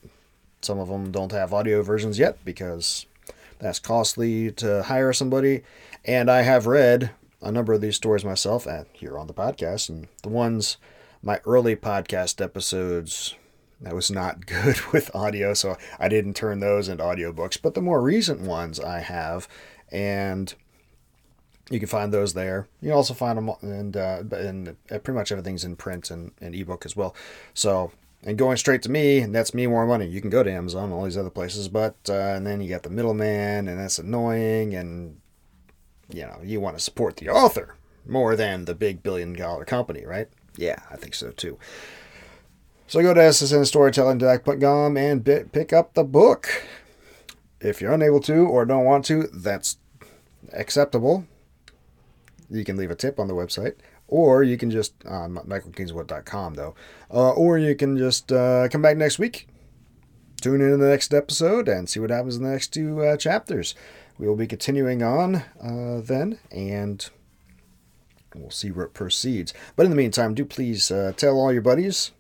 some 0.61 0.79
of 0.79 0.87
them 0.87 1.11
don't 1.11 1.31
have 1.31 1.53
audio 1.53 1.83
versions 1.83 2.17
yet 2.17 2.43
because 2.43 3.05
that's 3.59 3.77
costly 3.77 4.51
to 4.53 4.83
hire 4.83 5.13
somebody. 5.13 5.61
And 6.03 6.29
I 6.29 6.41
have 6.41 6.65
read 6.65 7.11
a 7.41 7.51
number 7.51 7.73
of 7.73 7.81
these 7.81 7.95
stories 7.95 8.25
myself 8.25 8.65
at, 8.65 8.87
here 8.91 9.17
on 9.17 9.27
the 9.27 9.33
podcast. 9.33 9.89
And 9.89 10.07
the 10.23 10.29
ones, 10.29 10.77
my 11.21 11.39
early 11.45 11.75
podcast 11.75 12.43
episodes, 12.43 13.35
that 13.79 13.93
was 13.93 14.09
not 14.09 14.45
good 14.47 14.79
with 14.91 15.15
audio, 15.15 15.53
so 15.53 15.77
I 15.99 16.09
didn't 16.09 16.35
turn 16.35 16.59
those 16.59 16.89
into 16.89 17.03
audiobooks. 17.03 17.61
But 17.61 17.75
the 17.75 17.81
more 17.81 18.01
recent 18.01 18.41
ones 18.41 18.79
I 18.79 18.99
have, 18.99 19.47
and 19.91 20.53
you 21.69 21.79
can 21.79 21.87
find 21.87 22.13
those 22.13 22.33
there. 22.33 22.67
You 22.81 22.93
also 22.93 23.13
find 23.13 23.37
them, 23.37 23.51
and 23.61 23.97
uh, 23.97 24.23
and 24.31 24.69
uh, 24.69 24.99
pretty 24.99 25.17
much 25.17 25.31
everything's 25.31 25.63
in 25.63 25.75
print 25.75 26.11
and, 26.11 26.31
and 26.39 26.53
ebook 26.55 26.85
as 26.85 26.95
well. 26.95 27.15
So 27.53 27.91
and 28.23 28.37
going 28.37 28.57
straight 28.57 28.81
to 28.83 28.91
me, 28.91 29.19
and 29.19 29.33
that's 29.33 29.53
me 29.53 29.67
more 29.67 29.85
money. 29.85 30.07
You 30.07 30.19
can 30.19 30.29
go 30.29 30.43
to 30.43 30.51
Amazon, 30.51 30.91
all 30.91 31.03
these 31.03 31.17
other 31.17 31.29
places, 31.29 31.67
but 31.67 31.95
uh, 32.09 32.13
and 32.13 32.45
then 32.45 32.61
you 32.61 32.69
got 32.69 32.83
the 32.83 32.89
middleman, 32.89 33.67
and 33.67 33.79
that's 33.79 33.99
annoying, 33.99 34.75
and 34.75 35.19
you 36.09 36.23
know 36.23 36.39
you 36.43 36.59
want 36.59 36.77
to 36.77 36.83
support 36.83 37.17
the 37.17 37.29
author 37.29 37.75
more 38.07 38.35
than 38.35 38.65
the 38.65 38.75
big 38.75 39.03
billion 39.03 39.33
dollar 39.33 39.65
company, 39.65 40.05
right? 40.05 40.27
Yeah, 40.57 40.79
I 40.91 40.95
think 40.95 41.15
so 41.15 41.31
too. 41.31 41.57
So 42.87 43.01
go 43.01 43.13
to 43.13 43.19
ssnstorytelling.com 43.19 44.97
and 44.97 45.23
bit, 45.23 45.51
pick 45.51 45.73
up 45.73 45.95
the 45.95 46.03
book. 46.03 46.47
If 47.59 47.81
you're 47.81 47.93
unable 47.93 48.19
to 48.21 48.45
or 48.45 48.63
don't 48.63 48.85
want 48.85 49.05
to, 49.05 49.23
that's 49.33 49.77
acceptable. 50.53 51.25
You 52.49 52.63
can 52.63 52.77
leave 52.77 52.91
a 52.91 52.95
tip 52.95 53.19
on 53.19 53.27
the 53.27 53.33
website, 53.33 53.75
or 54.07 54.43
you 54.43 54.57
can 54.57 54.71
just 54.71 54.93
on 55.05 55.37
uh, 55.37 55.41
michaelkingswood.com 55.41 56.53
though, 56.53 56.75
uh, 57.11 57.31
or 57.31 57.57
you 57.57 57.75
can 57.75 57.97
just 57.97 58.31
uh, 58.31 58.67
come 58.69 58.81
back 58.81 58.97
next 58.97 59.19
week, 59.19 59.47
tune 60.41 60.61
in 60.61 60.69
to 60.69 60.77
the 60.77 60.89
next 60.89 61.13
episode, 61.13 61.67
and 61.67 61.89
see 61.89 61.99
what 61.99 62.09
happens 62.09 62.35
in 62.35 62.43
the 62.43 62.49
next 62.49 62.73
two 62.73 63.01
uh, 63.03 63.17
chapters. 63.17 63.75
We 64.17 64.27
will 64.27 64.35
be 64.35 64.47
continuing 64.47 65.03
on 65.03 65.35
uh, 65.61 66.01
then, 66.03 66.39
and 66.51 67.07
we'll 68.33 68.51
see 68.51 68.71
where 68.71 68.85
it 68.85 68.93
proceeds. 68.93 69.53
But 69.75 69.85
in 69.85 69.89
the 69.89 69.97
meantime, 69.97 70.33
do 70.33 70.45
please 70.45 70.91
uh, 70.91 71.13
tell 71.17 71.35
all 71.35 71.51
your 71.51 71.61
buddies 71.61 72.11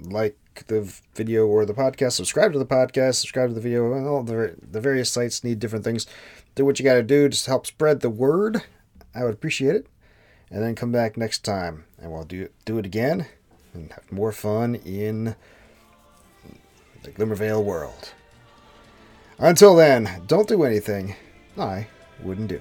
like 0.00 0.38
the 0.66 0.92
video 1.14 1.46
or 1.46 1.64
the 1.64 1.74
podcast, 1.74 2.12
subscribe 2.12 2.52
to 2.52 2.58
the 2.58 2.66
podcast, 2.66 3.16
subscribe 3.16 3.50
to 3.50 3.54
the 3.54 3.60
video, 3.60 3.92
and 3.92 4.06
all 4.06 4.22
the, 4.22 4.54
the 4.60 4.80
various 4.80 5.10
sites 5.10 5.44
need 5.44 5.58
different 5.58 5.84
things. 5.84 6.06
Do 6.54 6.64
what 6.64 6.78
you 6.78 6.84
got 6.84 6.94
to 6.94 7.02
do 7.02 7.28
just 7.28 7.44
to 7.44 7.50
help 7.50 7.66
spread 7.66 8.00
the 8.00 8.10
word. 8.10 8.62
I 9.14 9.24
would 9.24 9.34
appreciate 9.34 9.76
it. 9.76 9.86
And 10.50 10.62
then 10.62 10.74
come 10.74 10.92
back 10.92 11.16
next 11.16 11.44
time 11.44 11.84
and 12.00 12.12
we'll 12.12 12.24
do, 12.24 12.48
do 12.64 12.78
it 12.78 12.86
again 12.86 13.26
and 13.72 13.90
have 13.92 14.10
more 14.12 14.32
fun 14.32 14.76
in 14.76 15.34
the 17.02 17.10
Glimmervale 17.10 17.62
world. 17.62 18.12
Until 19.38 19.74
then, 19.74 20.22
don't 20.26 20.48
do 20.48 20.62
anything 20.62 21.16
I 21.58 21.88
wouldn't 22.22 22.48
do. 22.48 22.60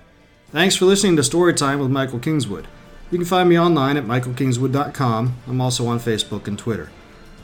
Thanks 0.51 0.75
for 0.75 0.85
listening 0.85 1.15
to 1.15 1.21
Storytime 1.21 1.79
with 1.79 1.91
Michael 1.91 2.19
Kingswood. 2.19 2.67
You 3.11 3.17
can 3.19 3.25
find 3.25 3.47
me 3.47 3.59
online 3.59 3.97
at 3.97 4.05
michaelkingswood.com. 4.05 5.35
I'm 5.47 5.61
also 5.61 5.85
on 5.87 5.99
Facebook 5.99 6.47
and 6.47 6.57
Twitter. 6.57 6.89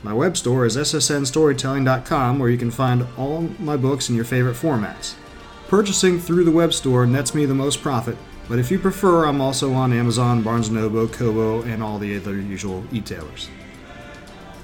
My 0.02 0.12
web 0.12 0.36
store 0.36 0.64
is 0.64 0.76
ssnstorytelling.com 0.76 2.38
where 2.38 2.48
you 2.48 2.58
can 2.58 2.70
find 2.70 3.06
all 3.16 3.42
my 3.58 3.76
books 3.76 4.08
in 4.08 4.16
your 4.16 4.24
favorite 4.24 4.56
formats. 4.56 5.14
Purchasing 5.68 6.18
through 6.18 6.44
the 6.44 6.50
web 6.50 6.72
store 6.72 7.06
nets 7.06 7.34
me 7.34 7.44
the 7.44 7.54
most 7.54 7.82
profit, 7.82 8.16
but 8.50 8.58
if 8.58 8.68
you 8.68 8.80
prefer, 8.80 9.26
I'm 9.26 9.40
also 9.40 9.72
on 9.74 9.92
Amazon, 9.92 10.42
Barnes 10.42 10.70
& 10.70 10.72
Noble, 10.72 11.06
Kobo, 11.06 11.62
and 11.62 11.84
all 11.84 11.98
the 11.98 12.16
other 12.16 12.34
usual 12.34 12.82
e-tailers. 12.92 13.48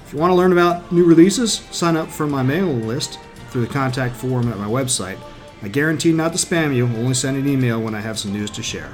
If 0.05 0.11
you 0.11 0.19
want 0.19 0.31
to 0.31 0.35
learn 0.35 0.51
about 0.51 0.91
new 0.91 1.05
releases, 1.05 1.53
sign 1.71 1.95
up 1.95 2.09
for 2.09 2.27
my 2.27 2.43
mailing 2.43 2.85
list 2.85 3.17
through 3.49 3.65
the 3.65 3.73
contact 3.73 4.13
form 4.13 4.51
at 4.51 4.57
my 4.57 4.67
website. 4.67 5.17
I 5.61 5.69
guarantee 5.69 6.11
not 6.11 6.33
to 6.33 6.37
spam 6.37 6.75
you, 6.75 6.85
only 6.85 7.13
send 7.13 7.37
an 7.37 7.47
email 7.47 7.81
when 7.81 7.95
I 7.95 8.01
have 8.01 8.19
some 8.19 8.33
news 8.33 8.51
to 8.51 8.61
share. 8.61 8.93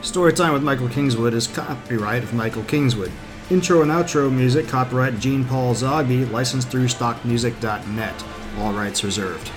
Storytime 0.00 0.54
with 0.54 0.62
Michael 0.62 0.88
Kingswood 0.88 1.34
is 1.34 1.46
copyright 1.46 2.22
of 2.22 2.32
Michael 2.32 2.64
Kingswood. 2.64 3.12
Intro 3.50 3.82
and 3.82 3.90
outro 3.90 4.32
music 4.32 4.66
copyright 4.66 5.18
Gene 5.18 5.44
Paul 5.44 5.74
Zogby, 5.74 6.30
licensed 6.30 6.70
through 6.70 6.86
stockmusic.net. 6.86 8.24
All 8.60 8.72
rights 8.72 9.04
reserved. 9.04 9.50